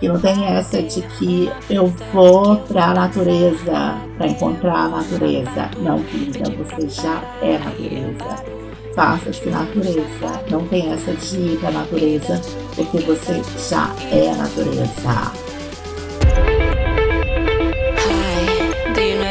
Que 0.00 0.08
não 0.08 0.20
tem 0.20 0.44
essa 0.44 0.80
de 0.80 1.02
que 1.02 1.50
eu 1.68 1.92
vou 2.12 2.56
pra 2.56 2.94
natureza 2.94 3.96
pra 4.16 4.28
encontrar 4.28 4.84
a 4.84 4.88
natureza. 4.88 5.70
Não, 5.78 6.00
querida, 6.04 6.50
você 6.50 6.88
já 6.88 7.20
é 7.42 7.58
natureza. 7.58 8.44
Faça-se 8.94 9.48
natureza. 9.48 10.40
Não 10.50 10.64
tem 10.66 10.92
essa 10.92 11.12
de 11.12 11.36
ir 11.36 11.58
pra 11.58 11.70
natureza, 11.72 12.40
porque 12.76 12.98
você 12.98 13.42
já 13.68 13.92
é 14.12 14.30
a 14.30 14.36
natureza. 14.36 15.32
Hi, 17.98 18.92
do 18.94 19.00
you 19.00 19.16
know? 19.18 19.28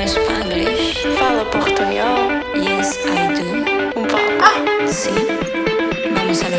Fala 1.17 1.45
portunhol? 1.45 2.29
Yes, 2.55 2.97
I 3.05 3.33
do. 3.35 3.99
Un 3.99 4.05
poco. 4.05 4.91
Sí. 4.91 5.11
Vamos 6.13 6.41
a 6.43 6.49
la 6.49 6.57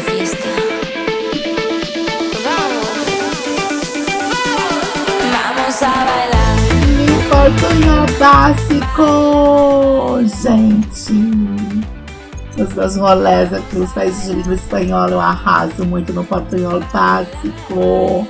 Vamos 5.99 6.03
a 6.03 6.05
bailar. 6.05 6.55
Me 6.97 7.07
portunhol 7.29 8.07
básico, 8.19 9.07
gente. 10.43 11.13
nos 12.57 12.75
meus 12.75 12.97
rolés 12.97 13.53
aqui 13.53 13.77
nos 13.77 13.93
países 13.93 14.27
de 14.27 14.35
língua 14.35 14.55
espanhola, 14.55 15.13
eu 15.13 15.21
arraso 15.21 15.85
muito 15.85 16.13
no 16.13 16.25
portunhol 16.25 16.81
básico. 16.93 18.27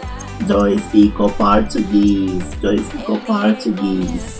Eu 0.48 0.68
explico 0.68 1.30
português, 1.32 2.42
eu 2.62 2.74
explico 2.74 3.18
português. 3.20 4.38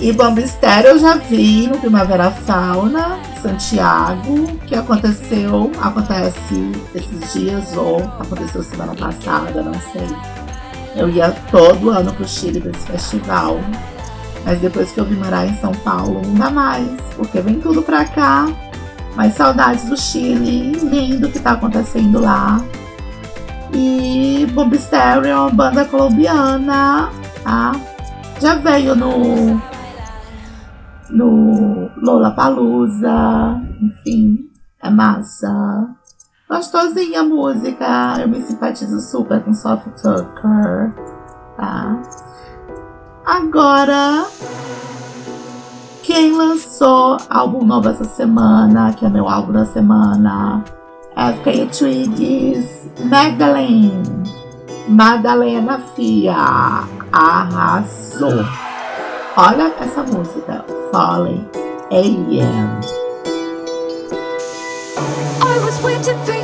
E 0.00 0.12
Bombistério 0.12 0.90
eu 0.90 0.98
já 0.98 1.16
vi 1.16 1.68
no 1.68 1.78
Primavera 1.78 2.30
Fauna, 2.30 3.18
Santiago, 3.40 4.58
que 4.66 4.74
aconteceu, 4.74 5.70
acontece 5.80 6.72
esses 6.94 7.32
dias, 7.32 7.74
ou 7.76 7.98
aconteceu 8.18 8.62
semana 8.64 8.94
passada, 8.94 9.62
não 9.62 9.72
sei. 9.74 10.43
Eu 10.94 11.10
ia 11.10 11.30
todo 11.50 11.90
ano 11.90 12.12
pro 12.12 12.26
Chile 12.26 12.60
pra 12.60 12.70
esse 12.70 12.86
festival. 12.86 13.58
Mas 14.44 14.60
depois 14.60 14.92
que 14.92 15.00
eu 15.00 15.04
vim 15.04 15.16
morar 15.16 15.46
em 15.46 15.54
São 15.56 15.72
Paulo, 15.72 16.20
não 16.24 16.34
dá 16.34 16.50
mais, 16.50 16.88
porque 17.16 17.40
vem 17.40 17.60
tudo 17.60 17.82
pra 17.82 18.04
cá. 18.04 18.46
Mas 19.16 19.34
saudades 19.34 19.88
do 19.88 19.96
Chile, 19.96 20.72
lindo 20.72 21.30
que 21.30 21.38
tá 21.38 21.52
acontecendo 21.52 22.20
lá. 22.20 22.60
E 23.72 24.46
Bombisterion, 24.52 25.50
banda 25.50 25.84
colombiana, 25.84 27.10
tá? 27.42 27.72
Já 28.40 28.56
veio 28.56 28.94
no 28.94 29.60
no 31.10 31.90
Lollapalooza, 31.96 33.60
enfim, 33.80 34.50
é 34.82 34.90
massa. 34.90 35.88
Gostosinha 36.54 37.22
a 37.22 37.24
música, 37.24 38.16
eu 38.20 38.28
me 38.28 38.40
simpatizo 38.40 39.00
super 39.00 39.42
com 39.42 39.52
Soft 39.52 39.86
Tucker, 40.00 40.94
tá? 41.56 42.00
Agora, 43.26 44.24
quem 46.04 46.30
lançou 46.30 47.16
álbum 47.28 47.64
novo 47.64 47.88
essa 47.88 48.04
semana, 48.04 48.92
que 48.92 49.04
é 49.04 49.08
meu 49.08 49.28
álbum 49.28 49.52
da 49.52 49.66
semana, 49.66 50.62
é 51.16 51.32
FK 51.32 51.76
Twigs, 51.76 52.88
Magdalene. 53.00 54.22
Madalena 54.86 55.80
Fia 55.96 56.36
arrasou. 57.10 58.44
Olha 59.36 59.74
essa 59.80 60.04
música, 60.04 60.64
Falling 60.92 61.48
Alien. 61.90 62.78
I 65.42 65.58
was 65.64 65.82
waiting 65.82 66.18
for 66.24 66.43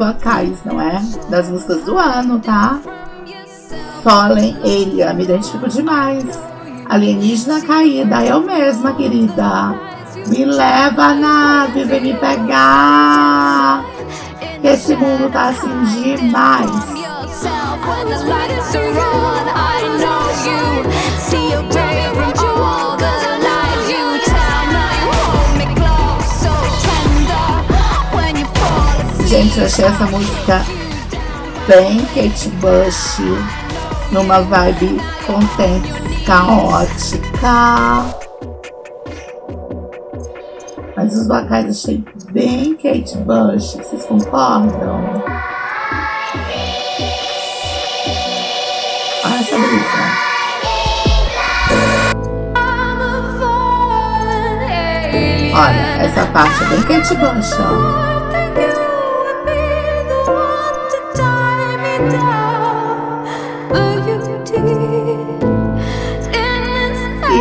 Vocais, 0.00 0.64
não 0.64 0.80
é? 0.80 0.98
Das 1.28 1.50
músicas 1.50 1.84
do 1.84 1.98
ano, 1.98 2.40
tá? 2.40 2.80
Fallen 4.02 4.56
Alien, 4.62 5.14
me 5.14 5.24
identifico 5.24 5.68
demais. 5.68 6.24
Alienígena 6.88 7.60
caída, 7.60 8.24
eu 8.24 8.40
mesma, 8.40 8.94
querida. 8.94 9.74
Me 10.26 10.46
leva 10.46 11.12
nave, 11.12 11.84
vem 11.84 12.00
me 12.00 12.14
pegar. 12.14 13.84
Esse 14.64 14.96
mundo 14.96 15.30
tá 15.30 15.50
assim 15.50 15.68
demais. 15.84 16.70
Gente, 29.30 29.60
eu 29.60 29.66
achei 29.66 29.84
essa 29.84 30.06
música 30.06 30.60
bem 31.68 32.04
Kate 32.06 32.48
Bush, 32.56 33.20
numa 34.10 34.40
vibe 34.40 35.00
contente, 35.24 36.24
caótica. 36.26 38.06
Mas 40.96 41.14
os 41.16 41.28
vocais 41.28 41.64
eu 41.64 41.70
achei 41.70 42.04
bem 42.32 42.74
Kate 42.74 43.16
Bush, 43.18 43.76
vocês 43.76 44.04
concordam? 44.06 45.22
Olha 49.24 49.38
essa 49.38 49.58
brisa. 49.60 50.10
Olha, 55.54 56.02
essa 56.02 56.26
parte 56.32 56.64
é 56.64 56.66
bem 56.66 56.82
Kate 56.82 57.14
Bush, 57.14 57.52
ó. 57.60 58.09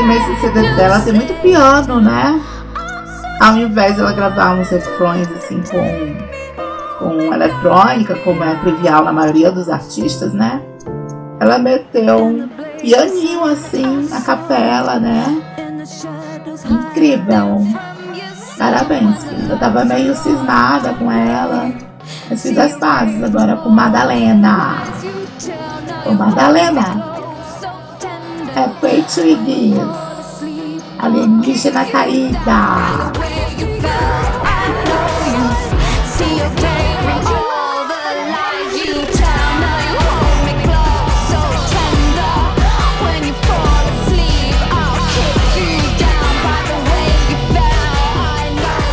E 0.09 0.11
nesse 0.11 0.41
CD 0.41 0.63
dela 0.73 0.99
tem 1.01 1.13
muito 1.13 1.39
piano, 1.39 2.01
né? 2.01 2.41
Ao 3.39 3.55
invés 3.55 3.95
dela 3.95 4.11
gravar 4.11 4.55
uns 4.55 4.67
refrões 4.71 5.27
assim 5.33 5.61
com, 5.69 6.97
com 6.97 7.31
eletrônica, 7.31 8.15
como 8.23 8.43
é 8.43 8.55
trivial 8.55 9.03
na 9.05 9.13
maioria 9.13 9.51
dos 9.51 9.69
artistas, 9.69 10.33
né? 10.33 10.63
Ela 11.39 11.59
meteu 11.59 12.25
um 12.25 12.49
pianinho 12.81 13.45
assim, 13.45 14.09
a 14.11 14.21
capela, 14.21 14.99
né? 14.99 15.43
Incrível. 16.67 17.67
Parabéns, 18.57 19.23
querida. 19.23 19.53
Eu 19.53 19.59
tava 19.59 19.85
meio 19.85 20.15
cismada 20.15 20.91
com 20.95 21.11
ela. 21.11 21.71
Mas 22.27 22.41
fiz 22.41 22.57
as 22.57 22.75
pazes 22.77 23.23
agora 23.23 23.57
com 23.57 23.69
Madalena. 23.69 24.81
Com 26.03 26.15
Madalena. 26.15 27.08
É 28.59 28.67
feito 28.81 29.21
e 29.21 29.35
diz. 29.37 29.77
Alienígena 30.99 31.85
caída. 31.85 33.09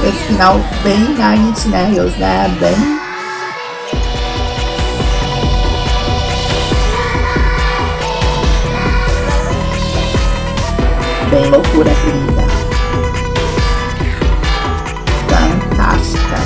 Esse 0.04 0.24
final 0.28 0.60
bem 0.84 1.00
Nine 1.00 1.48
Inch 1.48 1.66
Nails, 1.66 2.16
né? 2.18 2.48
Bem. 2.60 3.05
Bem 11.30 11.50
loucura, 11.50 11.90
querida. 11.90 12.42
Fantástica. 15.28 16.38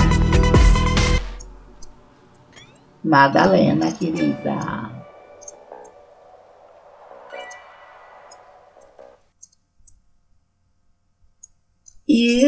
Madalena, 3.05 3.93
querida. 3.93 4.91
E 12.09 12.47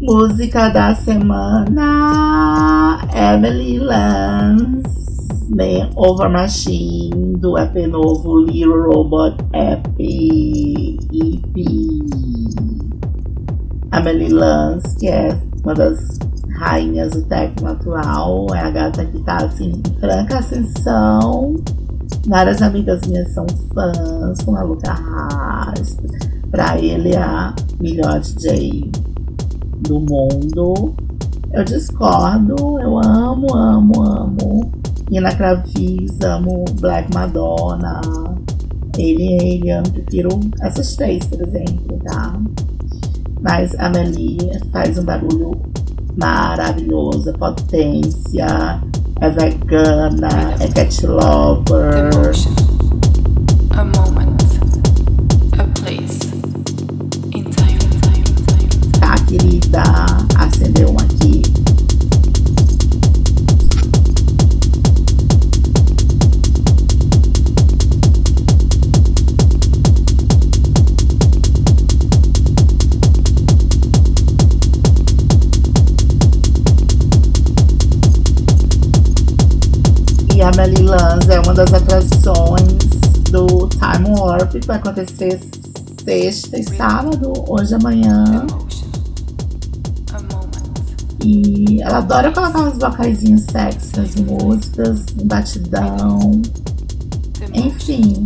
música 0.00 0.68
da 0.68 0.94
semana, 0.94 3.00
Emily 3.14 3.78
Lance. 3.78 5.17
Man 5.48 5.90
Over 5.96 6.28
Machine 6.28 7.36
do 7.38 7.56
EP 7.58 7.74
novo 7.88 8.38
Little 8.38 8.82
Robot 8.82 9.36
EP. 9.52 9.98
EP. 11.12 11.66
Amelie 13.90 14.28
Lance, 14.28 14.96
que 14.98 15.08
é 15.08 15.36
uma 15.64 15.74
das 15.74 16.18
rainhas 16.58 17.12
do 17.12 17.22
techno 17.22 17.68
atual, 17.68 18.46
é 18.54 18.60
a 18.60 18.70
gata 18.70 19.04
que 19.04 19.22
tá 19.22 19.38
assim 19.38 19.80
em 19.86 20.00
franca 20.00 20.38
ascensão. 20.38 21.56
Várias 22.26 22.60
amigas 22.60 23.00
minhas 23.06 23.30
são 23.32 23.46
fãs, 23.72 24.40
com 24.44 24.56
a 24.56 24.62
Luca 24.62 24.92
Haas. 24.92 25.96
Pra 26.50 26.78
ele, 26.78 27.16
a 27.16 27.54
melhor 27.80 28.20
DJ 28.20 28.90
do 29.80 30.00
mundo. 30.00 30.94
Eu 31.52 31.64
discordo, 31.64 32.78
eu 32.80 32.98
amo, 32.98 33.54
amo, 33.54 34.02
amo. 34.02 34.72
Ina 35.10 35.34
Kravis, 35.34 36.20
amo 36.22 36.64
Black 36.80 37.12
Madonna. 37.14 38.00
Ele, 38.98 39.32
ele, 39.40 39.70
eu 39.70 39.82
prefiro 39.84 40.40
essas 40.60 40.96
três, 40.96 41.24
por 41.24 41.40
exemplo, 41.40 41.98
tá? 42.04 42.38
Mas 43.40 43.74
a 43.76 43.86
Amelie 43.86 44.38
faz 44.70 44.98
um 44.98 45.04
barulho 45.04 45.52
maravilhoso, 46.20 47.30
é 47.30 47.32
potência, 47.32 48.80
é 49.20 49.30
vegana, 49.30 50.54
é 50.60 50.68
cat 50.68 51.06
lover. 51.06 52.12
Emotion. 52.12 52.52
A 53.70 53.84
moment. 53.84 54.36
A 55.58 55.64
place. 55.80 56.18
In 57.34 57.44
time. 57.44 57.78
time, 58.02 58.24
time. 58.46 59.00
Tá, 59.00 59.14
querida? 59.26 59.82
Acendeu 60.36 60.90
um 60.90 60.96
aqui. 60.98 61.57
É 81.30 81.40
uma 81.40 81.52
das 81.52 81.72
atrações 81.74 82.72
do 83.30 83.68
Time 83.68 84.18
Warp 84.18 84.52
que 84.52 84.66
vai 84.66 84.78
acontecer 84.78 85.38
sexta 86.02 86.58
e 86.58 86.64
sábado, 86.74 87.32
hoje 87.46 87.74
amanhã. 87.74 88.46
E 91.22 91.82
ela 91.82 91.98
adora 91.98 92.32
colocar 92.32 92.60
uns 92.62 92.78
vocaizinhos 92.78 93.42
sexy 93.42 93.96
nas 93.98 94.14
músicas, 94.16 95.04
um 95.20 95.26
batidão. 95.26 96.40
Enfim, 97.52 98.24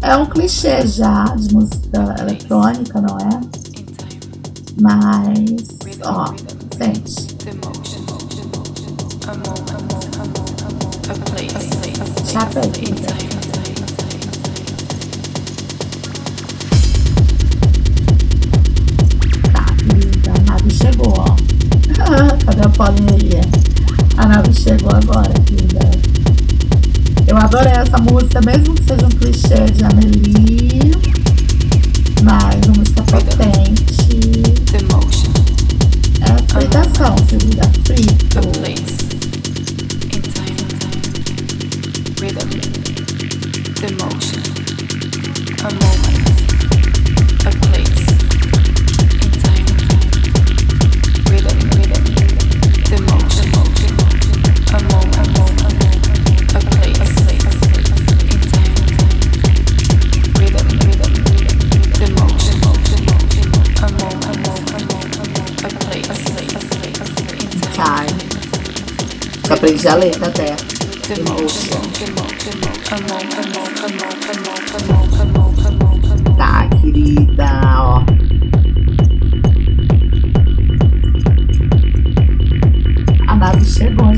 é 0.00 0.16
um 0.16 0.24
clichê 0.24 0.86
já 0.86 1.24
de 1.24 1.52
música 1.52 2.16
eletrônica, 2.18 3.02
não 3.02 3.18
é? 3.18 3.40
Mas, 4.80 5.78
ó, 6.02 6.34
sente. 6.74 7.34
A 9.26 9.34
moment. 9.34 9.93
A 12.36 12.46
place. 12.46 12.46
A 12.46 12.46
place. 12.46 12.54
Chapa 12.54 12.60
aí, 12.60 12.66
In 12.66 12.72
querida. 12.72 13.12
time. 13.12 13.34
Tá, 19.52 20.32
a 20.32 20.40
nave 20.50 20.70
chegou, 20.70 21.14
ó. 21.16 21.36
Cadê 22.44 22.62
a 22.62 22.68
Paulinha? 22.70 23.40
A 24.16 24.26
nave 24.26 24.52
chegou 24.52 24.90
agora, 24.90 25.32
querida. 25.46 25.90
Eu 27.28 27.36
adorei 27.36 27.72
essa 27.72 27.98
música, 27.98 28.40
mesmo 28.40 28.74
que 28.74 28.82
seja 28.84 29.06
um 29.06 29.10
clichê 29.10 29.64
de 29.72 29.84
Amelie. 29.84 30.92
Mas 32.22 32.66
uma 32.66 32.78
música 32.78 33.02
potente. 33.02 34.42
Emotion. 34.74 35.32
É 36.20 36.52
fritação, 36.52 37.14
querida. 37.26 37.62
A 37.62 37.70
Frito. 37.86 39.13
Aprendi 69.64 69.88
letra 69.96 70.26
até. 70.26 70.56
Tá, 76.36 76.68
querida, 76.82 77.60
ó. 77.78 78.04
A 83.26 83.36
nave 83.36 83.64
chegou, 83.64 84.13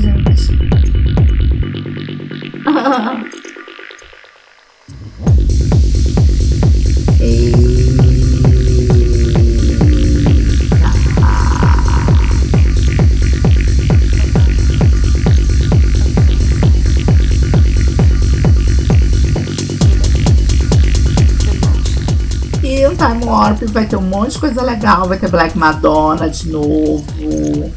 vai 23.54 23.86
ter 23.86 23.96
um 23.96 24.02
monte 24.02 24.32
de 24.32 24.38
coisa 24.38 24.62
legal. 24.62 25.08
Vai 25.08 25.18
ter 25.18 25.30
Black 25.30 25.56
Madonna 25.56 26.28
de 26.28 26.48
novo. 26.50 27.72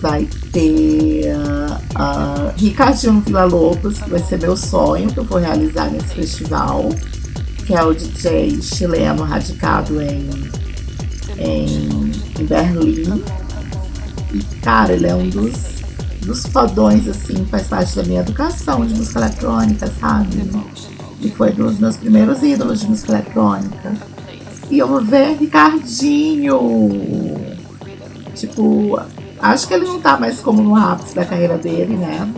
Vai 0.00 0.28
ter 0.52 1.34
uh, 1.34 2.52
Ricardinho 2.56 3.20
Vila 3.20 3.44
Lobos, 3.44 3.98
que 3.98 4.10
vai 4.10 4.20
ser 4.20 4.38
meu 4.38 4.56
sonho 4.56 5.12
que 5.12 5.18
eu 5.18 5.24
vou 5.24 5.38
realizar 5.38 5.90
nesse 5.90 6.14
festival. 6.14 6.88
Que 7.66 7.74
é 7.74 7.82
o 7.82 7.94
DJ 7.94 8.60
chileno 8.62 9.22
radicado 9.22 10.00
em, 10.00 10.28
em, 11.38 12.12
em 12.38 12.44
Berlim. 12.44 13.22
E, 14.32 14.42
cara, 14.62 14.92
ele 14.92 15.06
é 15.06 15.14
um 15.14 15.28
dos, 15.28 15.82
dos 16.20 16.46
fodões, 16.46 17.08
assim, 17.08 17.44
faz 17.46 17.66
parte 17.66 17.96
da 17.96 18.04
minha 18.04 18.20
educação 18.20 18.86
de 18.86 18.94
música 18.94 19.20
eletrônica, 19.20 19.92
sabe? 20.00 20.50
E 21.20 21.30
foi 21.30 21.52
dos 21.52 21.78
meus 21.78 21.96
primeiros 21.96 22.42
ídolos 22.42 22.80
de 22.80 22.88
música 22.88 23.12
eletrônica. 23.12 23.92
E 24.70 24.78
eu 24.78 24.86
vou 24.86 25.02
ver 25.02 25.36
Ricardinho. 25.36 26.58
Tipo, 28.36 29.00
acho 29.40 29.66
que 29.66 29.74
ele 29.74 29.84
não 29.84 30.00
tá 30.00 30.16
mais 30.16 30.40
como 30.40 30.62
no 30.62 30.76
ápice 30.76 31.14
da 31.14 31.24
carreira 31.24 31.58
dele, 31.58 31.96
né? 31.96 32.32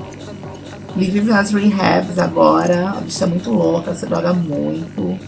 Ele 0.96 1.10
vive 1.10 1.30
nas 1.30 1.52
rehabs 1.52 2.18
agora. 2.18 2.90
A 2.90 3.00
bicha 3.00 3.24
é 3.24 3.26
muito 3.26 3.50
louca, 3.50 3.94
se 3.94 4.06
droga 4.06 4.32
muito. 4.32 5.18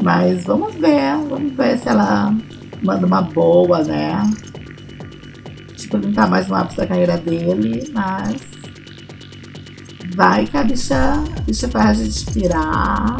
Mas 0.00 0.44
vamos 0.44 0.74
ver, 0.74 1.16
vamos 1.28 1.52
ver 1.54 1.78
se 1.78 1.88
ela 1.88 2.32
manda 2.82 3.04
uma 3.04 3.22
boa, 3.22 3.82
né? 3.82 4.30
Tipo, 5.76 5.96
ele 5.96 6.06
não 6.06 6.12
tá 6.12 6.26
mais 6.28 6.46
no 6.46 6.54
ápice 6.54 6.76
da 6.76 6.86
carreira 6.86 7.16
dele, 7.18 7.90
mas. 7.92 8.40
Vai 10.14 10.46
que 10.46 10.56
a 10.56 10.62
bicha, 10.62 11.24
a 11.36 11.40
bicha 11.40 11.68
faz 11.68 12.00
a 12.00 12.04
gente 12.04 12.16
inspirar. 12.16 13.16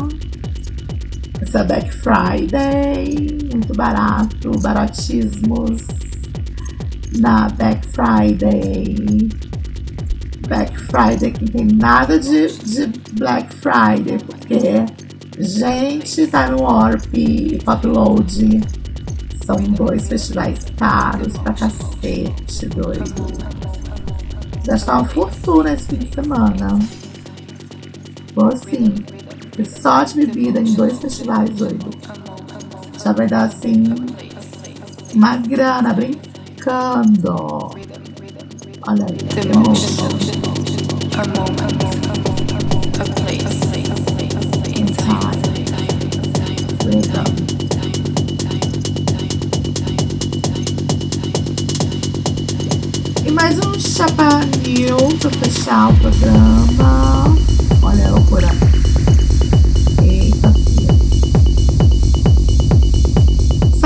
Essa 1.40 1.64
Black 1.64 1.90
Friday, 1.92 3.38
muito 3.52 3.74
barato, 3.74 4.50
baratismos 4.60 5.82
na 7.18 7.48
Black 7.50 7.86
Friday. 7.88 8.96
Black 10.46 10.78
Friday 10.80 11.30
que 11.30 11.44
tem 11.50 11.66
nada 11.66 12.18
de, 12.18 12.48
de 12.48 12.86
Black 13.12 13.54
Friday, 13.54 14.18
porque, 14.26 14.84
gente, 15.38 16.26
Time 16.26 16.60
Warp 16.60 17.14
e 17.14 17.58
Popload 17.64 18.60
são 19.44 19.56
dois 19.56 20.08
festivais 20.08 20.58
caros 20.76 21.36
pra 21.38 21.52
cacete, 21.52 22.66
doido. 22.66 23.26
Gastar 24.66 24.98
uma 24.98 25.08
fortuna 25.08 25.72
esse 25.72 25.86
fim 25.86 25.96
de 25.96 26.14
semana. 26.14 26.78
Vou 28.34 28.48
assim, 28.48 28.94
e 29.58 29.64
só 29.64 30.04
de 30.04 30.14
bebida 30.14 30.60
em 30.60 30.72
dois 30.74 30.98
festivais 30.98 31.50
doido. 31.50 31.90
Já 33.02 33.12
vai 33.12 33.26
dar 33.26 33.44
assim 33.44 33.84
uma 35.14 35.36
grana 35.36 35.92
brincando. 35.92 37.34
Olha 38.86 39.06
aí. 39.06 39.18
Legal. 46.84 47.24
E 53.26 53.30
mais 53.30 53.58
um 53.58 53.74
chapanil 53.78 54.96
pra 55.20 55.30
fechar 55.30 55.90
o 55.90 55.96
programa. 55.98 57.36
Olha 57.82 58.08
a 58.08 58.10
loucura. 58.12 58.77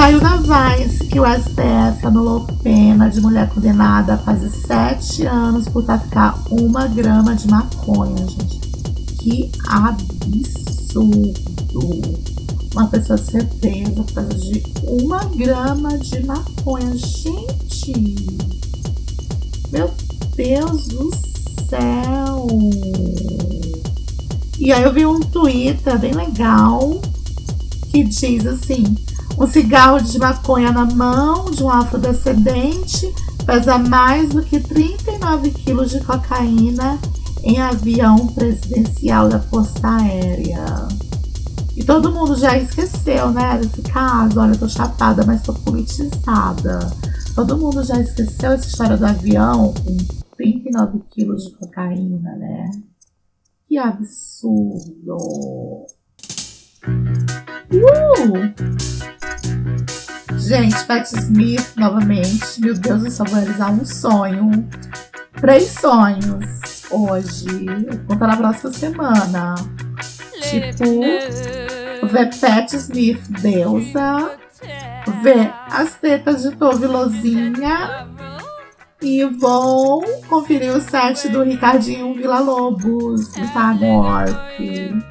Saiu 0.02 0.20
na 0.20 0.36
Vice 0.36 1.04
que 1.04 1.20
o 1.20 1.24
STF 1.24 2.04
anulou 2.04 2.44
pena 2.60 3.08
de 3.08 3.20
mulher 3.20 3.48
condenada 3.50 4.14
a 4.14 4.18
quase 4.18 4.50
sete 4.50 5.24
anos 5.24 5.68
por 5.68 5.84
traficar 5.84 6.42
uma 6.50 6.88
grama 6.88 7.36
de 7.36 7.46
maconha, 7.46 8.26
gente. 8.26 8.58
Que 9.20 9.48
absurdo! 9.68 11.22
Uma 12.74 12.88
pessoa 12.88 13.16
ser 13.16 13.44
presa 13.60 14.02
por 14.02 14.12
causa 14.12 14.34
de 14.34 14.60
uma 14.88 15.24
grama 15.26 15.96
de 15.96 16.26
maconha. 16.26 16.96
Gente! 16.96 18.26
Meu 19.70 19.88
Deus 20.34 20.88
do 20.88 21.12
céu! 21.70 22.48
E 24.58 24.72
aí 24.72 24.82
eu 24.82 24.92
vi 24.92 25.06
um 25.06 25.20
Twitter 25.20 25.96
bem 25.96 26.12
legal 26.12 27.00
que 27.92 28.02
diz 28.02 28.44
assim: 28.46 28.96
um 29.38 29.46
cigarro 29.46 30.00
de 30.00 30.18
maconha 30.18 30.72
na 30.72 30.84
mão 30.84 31.50
de 31.50 31.62
um 31.62 31.70
afrodescendente 31.70 33.12
pesa 33.44 33.78
mais 33.78 34.30
do 34.30 34.42
que 34.42 34.60
39 34.60 35.50
quilos 35.50 35.90
de 35.90 36.00
cocaína 36.00 36.98
em 37.42 37.60
avião 37.60 38.28
presidencial 38.28 39.28
da 39.28 39.40
Força 39.40 39.88
Aérea. 39.88 40.88
E 41.74 41.82
todo 41.82 42.12
mundo 42.12 42.36
já 42.36 42.56
esqueceu, 42.56 43.30
né, 43.30 43.58
desse 43.58 43.82
caso. 43.82 44.38
Olha, 44.38 44.52
eu 44.52 44.58
tô 44.58 44.68
chapada, 44.68 45.24
mas 45.24 45.42
tô 45.42 45.54
politizada. 45.54 46.92
Todo 47.34 47.56
mundo 47.56 47.82
já 47.82 47.98
esqueceu 47.98 48.52
essa 48.52 48.68
história 48.68 48.96
do 48.96 49.06
avião 49.06 49.72
com 49.72 49.96
39 50.36 51.00
quilos 51.10 51.44
de 51.44 51.52
cocaína, 51.52 52.36
né? 52.36 52.70
Que 53.66 53.78
absurdo! 53.78 55.16
Uh! 57.72 59.21
Gente, 60.36 60.84
Pat 60.84 61.04
Smith 61.12 61.74
novamente. 61.76 62.60
Meu 62.60 62.74
Deus, 62.74 63.04
eu 63.04 63.10
só 63.10 63.24
vou 63.24 63.36
realizar 63.36 63.70
um 63.70 63.84
sonho. 63.84 64.68
Três 65.40 65.68
sonhos 65.68 66.84
hoje. 66.90 67.66
Vou 68.06 68.06
contar 68.06 68.28
na 68.28 68.36
próxima 68.36 68.72
semana. 68.72 69.54
Tipo, 70.42 72.06
ver 72.06 72.30
Pat 72.38 72.72
Smith 72.72 73.22
deusa. 73.40 74.38
Ver 75.22 75.52
as 75.70 75.94
tetas 75.94 76.42
de 76.42 76.52
Tove 76.56 76.86
Lozinha. 76.86 78.08
E 79.00 79.24
vou 79.24 80.04
conferir 80.28 80.76
o 80.76 80.80
set 80.80 81.28
do 81.28 81.42
Ricardinho 81.42 82.14
Vila 82.14 82.38
Lobos, 82.38 83.28
do 83.28 83.42
Time. 84.56 85.04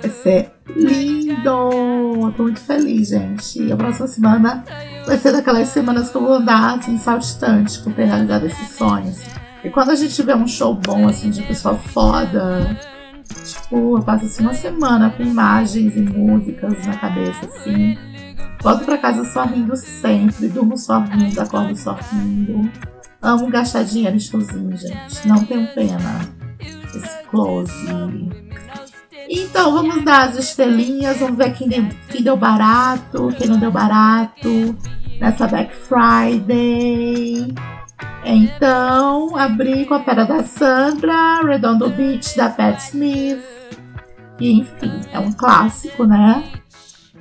Vai 0.00 0.10
ser 0.10 0.59
lindo! 0.76 2.32
Tô 2.36 2.42
muito 2.42 2.60
feliz, 2.60 3.08
gente. 3.08 3.72
A 3.72 3.76
próxima 3.76 4.06
semana 4.06 4.64
vai 5.06 5.18
ser 5.18 5.32
daquelas 5.32 5.68
semanas 5.68 6.10
que 6.10 6.16
eu 6.16 6.22
vou 6.22 6.34
andar 6.34 6.78
assim, 6.78 6.98
saltitante 6.98 7.80
por 7.80 7.92
ter 7.92 8.04
realizado 8.04 8.46
esses 8.46 8.68
sonhos. 8.70 9.18
E 9.62 9.70
quando 9.70 9.90
a 9.90 9.94
gente 9.94 10.14
tiver 10.14 10.34
um 10.34 10.46
show 10.46 10.74
bom, 10.74 11.08
assim, 11.08 11.30
de 11.30 11.42
pessoa 11.42 11.74
foda, 11.76 12.76
tipo, 13.44 13.98
eu 13.98 14.02
passo 14.02 14.24
assim 14.24 14.42
uma 14.42 14.54
semana 14.54 15.10
com 15.10 15.22
imagens 15.22 15.96
e 15.96 16.00
músicas 16.00 16.86
na 16.86 16.96
cabeça, 16.96 17.46
assim. 17.46 17.96
Volto 18.62 18.84
pra 18.84 18.98
casa 18.98 19.24
sorrindo 19.24 19.74
sempre, 19.76 20.48
durmo 20.48 20.76
sorrindo, 20.76 21.40
acordo 21.40 21.76
sorrindo. 21.76 22.70
Amo 23.22 23.50
gastar 23.50 23.82
dinheiro 23.82 24.16
em 24.16 24.20
showzinho, 24.20 24.76
gente. 24.76 25.26
Não 25.28 25.44
tenho 25.44 25.66
pena. 25.74 26.20
Esse 26.60 27.22
close. 27.30 27.72
Então, 29.32 29.72
vamos 29.72 30.04
dar 30.04 30.28
as 30.28 30.36
estrelinhas, 30.36 31.18
vamos 31.20 31.38
ver 31.38 31.52
quem 31.52 31.68
deu, 31.68 31.88
quem 32.08 32.20
deu 32.20 32.36
barato, 32.36 33.28
quem 33.38 33.46
não 33.46 33.60
deu 33.60 33.70
barato 33.70 34.76
nessa 35.20 35.46
Black 35.46 35.72
Friday. 35.72 37.54
Então, 38.24 39.36
abri 39.36 39.84
com 39.84 39.94
a 39.94 40.00
Pera 40.00 40.24
da 40.24 40.42
Sandra, 40.42 41.42
Redondo 41.44 41.88
Beach 41.90 42.36
da 42.36 42.50
Pat 42.50 42.80
Smith. 42.80 43.40
E, 44.40 44.50
enfim, 44.50 45.00
é 45.12 45.20
um 45.20 45.30
clássico, 45.30 46.04
né? 46.04 46.42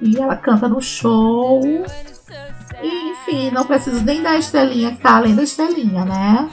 E 0.01 0.17
ela 0.17 0.35
canta 0.35 0.67
no 0.67 0.81
show. 0.81 1.61
E, 2.81 3.11
enfim, 3.11 3.51
não 3.51 3.65
preciso 3.65 4.03
nem 4.03 4.23
da 4.23 4.35
estrelinha 4.35 4.95
que 4.95 5.01
tá 5.01 5.17
além 5.17 5.35
da 5.35 5.43
estrelinha, 5.43 6.05
né? 6.05 6.49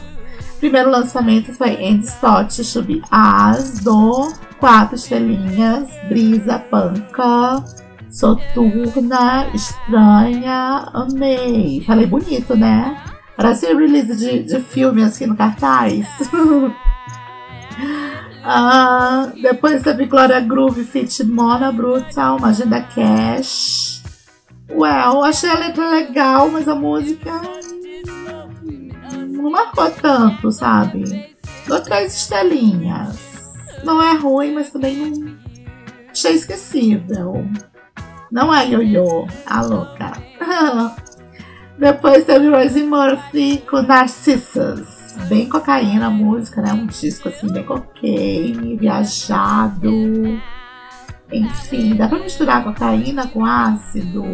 Primeiro 0.59 0.91
lançamento 0.91 1.53
foi 1.53 1.75
End 1.83 2.05
Stott 2.05 2.65
Sub 2.65 3.03
As 3.11 3.81
do 3.81 4.33
quatro 4.59 4.97
estrelinhas, 4.97 5.89
brisa, 6.09 6.59
panca, 6.59 7.63
soturna, 8.11 9.47
estranha, 9.55 10.89
amei. 10.95 11.83
Falei 11.87 12.07
bonito, 12.07 12.57
né? 12.57 12.97
Parece 13.37 13.67
release 13.67 14.17
de, 14.17 14.45
de 14.45 14.61
filme 14.61 15.03
assim 15.03 15.27
no 15.27 15.37
cartaz. 15.37 16.09
ah, 18.43 19.31
depois 19.41 19.83
teve 19.83 20.07
Glória 20.07 20.41
Groove 20.41 20.85
Fit 20.85 21.23
Mona 21.23 21.71
Brutal, 21.71 22.39
uma 22.39 22.49
agenda 22.49 22.81
cash. 22.81 24.03
Well, 24.71 25.23
achei 25.23 25.51
a 25.51 25.59
letra 25.59 25.91
legal, 25.91 26.49
mas 26.51 26.67
a 26.67 26.75
música 26.75 27.31
não 29.47 29.53
marcou 29.53 29.89
tanto, 29.93 30.51
sabe? 30.51 31.37
Dou 31.69 31.81
três 31.81 32.17
estrelinhas. 32.17 33.17
Não 33.85 34.03
é 34.03 34.15
ruim, 34.17 34.53
mas 34.53 34.71
também 34.71 34.97
não 34.97 35.37
achei 36.11 36.35
esquecível. 36.35 37.47
Não 38.31 38.53
é 38.53 38.69
ioiô, 38.69 39.29
a 39.47 39.63
louca. 39.63 40.13
Depois 41.79 42.25
teve 42.25 42.49
Rosie 42.49 42.83
Murphy 42.83 43.59
com 43.59 43.83
Narcissus. 43.83 45.15
Bem 45.29 45.49
cocaína 45.49 46.09
a 46.09 46.11
música, 46.11 46.61
né? 46.61 46.73
Um 46.73 46.87
disco 46.87 47.29
assim, 47.29 47.53
bem 47.53 47.63
cocaine, 47.63 48.77
viajado. 48.77 50.41
Enfim, 51.31 51.95
dá 51.95 52.09
pra 52.09 52.19
misturar 52.19 52.65
cocaína 52.65 53.29
com 53.29 53.45
ácido? 53.45 54.25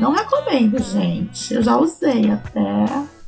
Não 0.00 0.12
recomendo, 0.12 0.82
gente. 0.82 1.54
Eu 1.54 1.62
já 1.62 1.76
usei 1.76 2.30
até. 2.30 3.19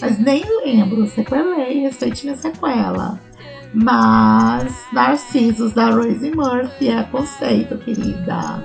Mas 0.00 0.18
nem 0.18 0.44
lembro, 0.64 1.06
sequelei, 1.06 1.80
respeite 1.80 2.24
minha 2.24 2.36
sequela. 2.36 3.18
Mas 3.72 4.72
Narcissus 4.92 5.72
da 5.72 5.90
Rosie 5.90 6.34
Murphy 6.34 6.88
é 6.88 7.02
conceito, 7.04 7.76
querida. 7.78 8.62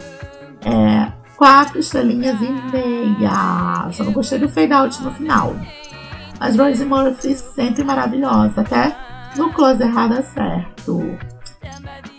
É 0.64 1.12
quatro 1.36 1.80
estrelinhas 1.80 2.38
e 2.42 2.52
meia. 2.72 3.90
Só 3.92 4.04
não 4.04 4.12
gostei 4.12 4.38
do 4.40 4.50
fade 4.50 4.74
out 4.74 5.02
no 5.02 5.12
final. 5.12 5.56
Mas 6.40 6.58
Rosie 6.58 6.86
Murphy 6.86 7.36
sempre 7.36 7.84
maravilhosa, 7.84 8.62
até 8.62 8.96
no 9.36 9.52
close 9.52 9.82
errado 9.82 10.14
é 10.14 10.22
certo. 10.22 11.18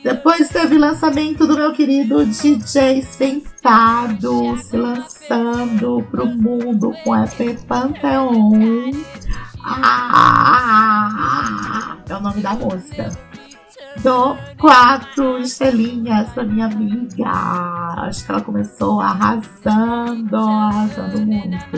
Depois 0.03 0.48
teve 0.48 0.76
o 0.76 0.80
lançamento 0.80 1.46
do 1.46 1.55
meu 1.55 1.72
querido 1.72 2.24
DJ 2.24 3.03
Sentado 3.03 4.57
se 4.59 4.76
lançando 4.76 6.03
pro 6.11 6.26
mundo 6.26 6.92
com 7.05 7.14
EP 7.16 7.61
Pantheon. 7.66 8.90
Ah, 9.62 10.78
é 12.09 12.14
o 12.14 12.20
nome 12.20 12.40
da 12.40 12.55
música. 12.55 13.11
Dou 14.03 14.38
quatro 14.59 15.38
estrelinhas 15.38 16.30
pra 16.30 16.44
minha 16.44 16.64
amiga. 16.66 17.30
Acho 17.98 18.24
que 18.24 18.30
ela 18.32 18.40
começou 18.40 19.01
arrasando, 19.01 20.36
arrasando 20.36 21.20
muito. 21.26 21.76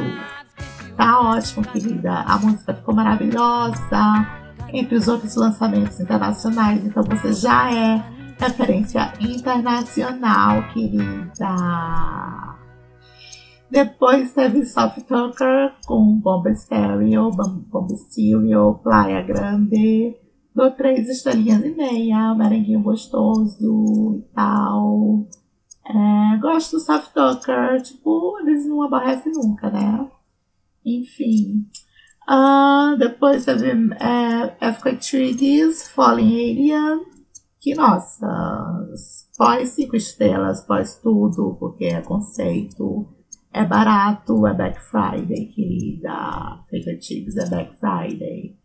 Tá 0.97 1.21
ótimo, 1.21 1.67
querida. 1.67 2.21
A 2.21 2.39
música 2.39 2.73
ficou 2.75 2.95
maravilhosa. 2.95 4.42
Entre 4.73 4.97
os 4.97 5.07
outros 5.07 5.37
lançamentos 5.37 6.01
internacionais, 6.01 6.85
então 6.85 7.03
você 7.03 7.33
já 7.33 7.71
é 7.73 8.03
referência 8.39 9.13
internacional, 9.21 10.67
querida. 10.73 11.55
Depois 13.71 14.33
teve 14.33 14.65
Soft 14.65 15.03
Talker 15.07 15.75
com 15.87 16.19
Bomba 16.19 16.55
Stereo, 16.55 17.31
Bomba 17.31 17.95
Stereo, 17.97 18.75
Playa 18.83 19.23
Grande. 19.23 20.17
Dou 20.55 20.71
três 20.71 21.09
estrelinhas 21.09 21.65
e 21.65 21.71
meia, 21.71 22.35
merenguinho 22.35 22.83
gostoso 22.83 24.17
e 24.19 24.35
tal. 24.35 25.27
É, 25.87 26.37
gosto 26.39 26.73
do 26.73 26.81
Soft 26.81 27.13
Talker, 27.13 27.83
tipo, 27.83 28.39
eles 28.41 28.67
não 28.67 28.83
aborrecem 28.83 29.33
nunca, 29.33 29.71
né? 29.71 30.07
Enfim. 30.85 31.67
Uh, 32.29 32.97
depois 32.99 33.45
teve 33.45 33.71
é, 34.01 34.57
Africa 34.61 34.97
Treaties, 34.97 35.89
Falling 35.89 36.33
Alien. 36.33 37.05
Que, 37.61 37.75
nossa, 37.75 38.27
pós 39.37 39.71
cinco 39.71 39.97
estrelas, 39.97 40.63
pós 40.63 40.97
tudo, 40.97 41.57
porque 41.59 41.85
é 41.85 42.01
conceito 42.01 43.09
é 43.53 43.65
barato, 43.65 44.47
é 44.47 44.55
Black 44.55 44.81
Friday, 44.81 45.47
querida. 45.47 46.59
Fica 46.71 46.99
chips, 47.01 47.37
é 47.37 47.49
Black 47.49 47.79
Friday. 47.79 48.57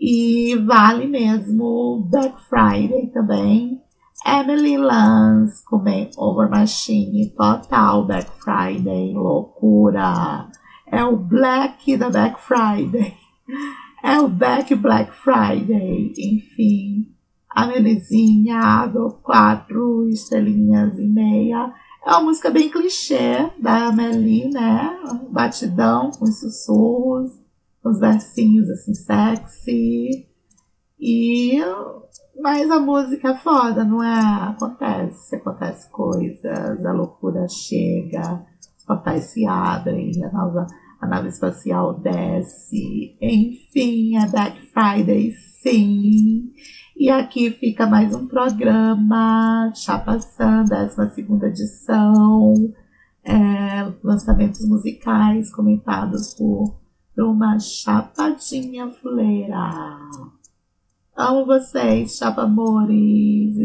E 0.00 0.56
vale 0.56 1.06
mesmo 1.06 2.08
Black 2.10 2.40
Friday 2.48 3.08
também. 3.08 3.80
Emily 4.26 4.78
Lance 4.78 5.64
com 5.66 5.82
Over 6.16 6.48
Machine, 6.48 7.30
total 7.36 8.06
Black 8.06 8.30
Friday, 8.42 9.12
loucura. 9.12 10.48
É 10.92 11.02
o 11.04 11.16
Black 11.16 11.96
da 11.96 12.10
Black 12.10 12.38
Friday. 12.40 13.16
É 14.04 14.18
o 14.18 14.26
Back 14.26 14.74
Black 14.74 15.12
Friday, 15.12 16.12
enfim. 16.18 17.14
A 17.48 17.66
Menezinha, 17.66 18.84
dou 18.86 19.12
quatro 19.12 20.08
estrelinhas 20.08 20.98
e 20.98 21.06
meia. 21.06 21.72
É 22.04 22.10
uma 22.10 22.24
música 22.24 22.50
bem 22.50 22.68
clichê 22.68 23.48
da 23.60 23.86
Amelie, 23.86 24.50
né? 24.50 24.90
Batidão 25.30 26.10
com 26.10 26.26
sussurros, 26.26 27.30
uns 27.84 28.00
versinhos 28.00 28.68
assim 28.70 28.92
sexy. 28.92 30.26
E 30.98 31.60
mas 32.40 32.68
a 32.70 32.80
música 32.80 33.30
é 33.30 33.36
foda, 33.36 33.84
não 33.84 34.02
é? 34.02 34.48
Acontece, 34.48 35.36
acontece 35.36 35.88
coisas, 35.90 36.84
a 36.84 36.92
loucura 36.92 37.46
chega, 37.48 38.44
os 38.76 38.84
portais 38.84 39.26
se 39.26 39.46
abrem, 39.46 40.10
a, 40.24 40.32
nova, 40.32 40.66
a 41.02 41.06
nave 41.08 41.28
espacial 41.28 41.98
desce, 41.98 43.16
enfim, 43.20 44.16
é 44.16 44.28
Black 44.28 44.60
Friday 44.68 45.32
sim. 45.60 46.52
E 46.96 47.10
aqui 47.10 47.50
fica 47.50 47.88
mais 47.88 48.14
um 48.14 48.28
programa, 48.28 49.72
Chapa 49.74 50.20
Sam, 50.20 50.64
12 50.64 51.46
edição, 51.46 52.54
é, 53.24 53.92
lançamentos 54.04 54.64
musicais 54.68 55.52
comentados 55.52 56.34
por, 56.34 56.80
uma 57.18 57.58
chapadinha 57.58 58.88
fuleira. 58.88 59.98
Amo 61.16 61.44
vocês, 61.44 62.16
chapa 62.16 62.42
amores. 62.42 63.56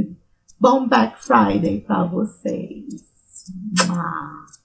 Bom 0.59 0.87
Black 0.87 1.23
Friday 1.23 1.81
pra 1.81 2.03
vocês. 2.03 3.05
Mua. 3.87 4.56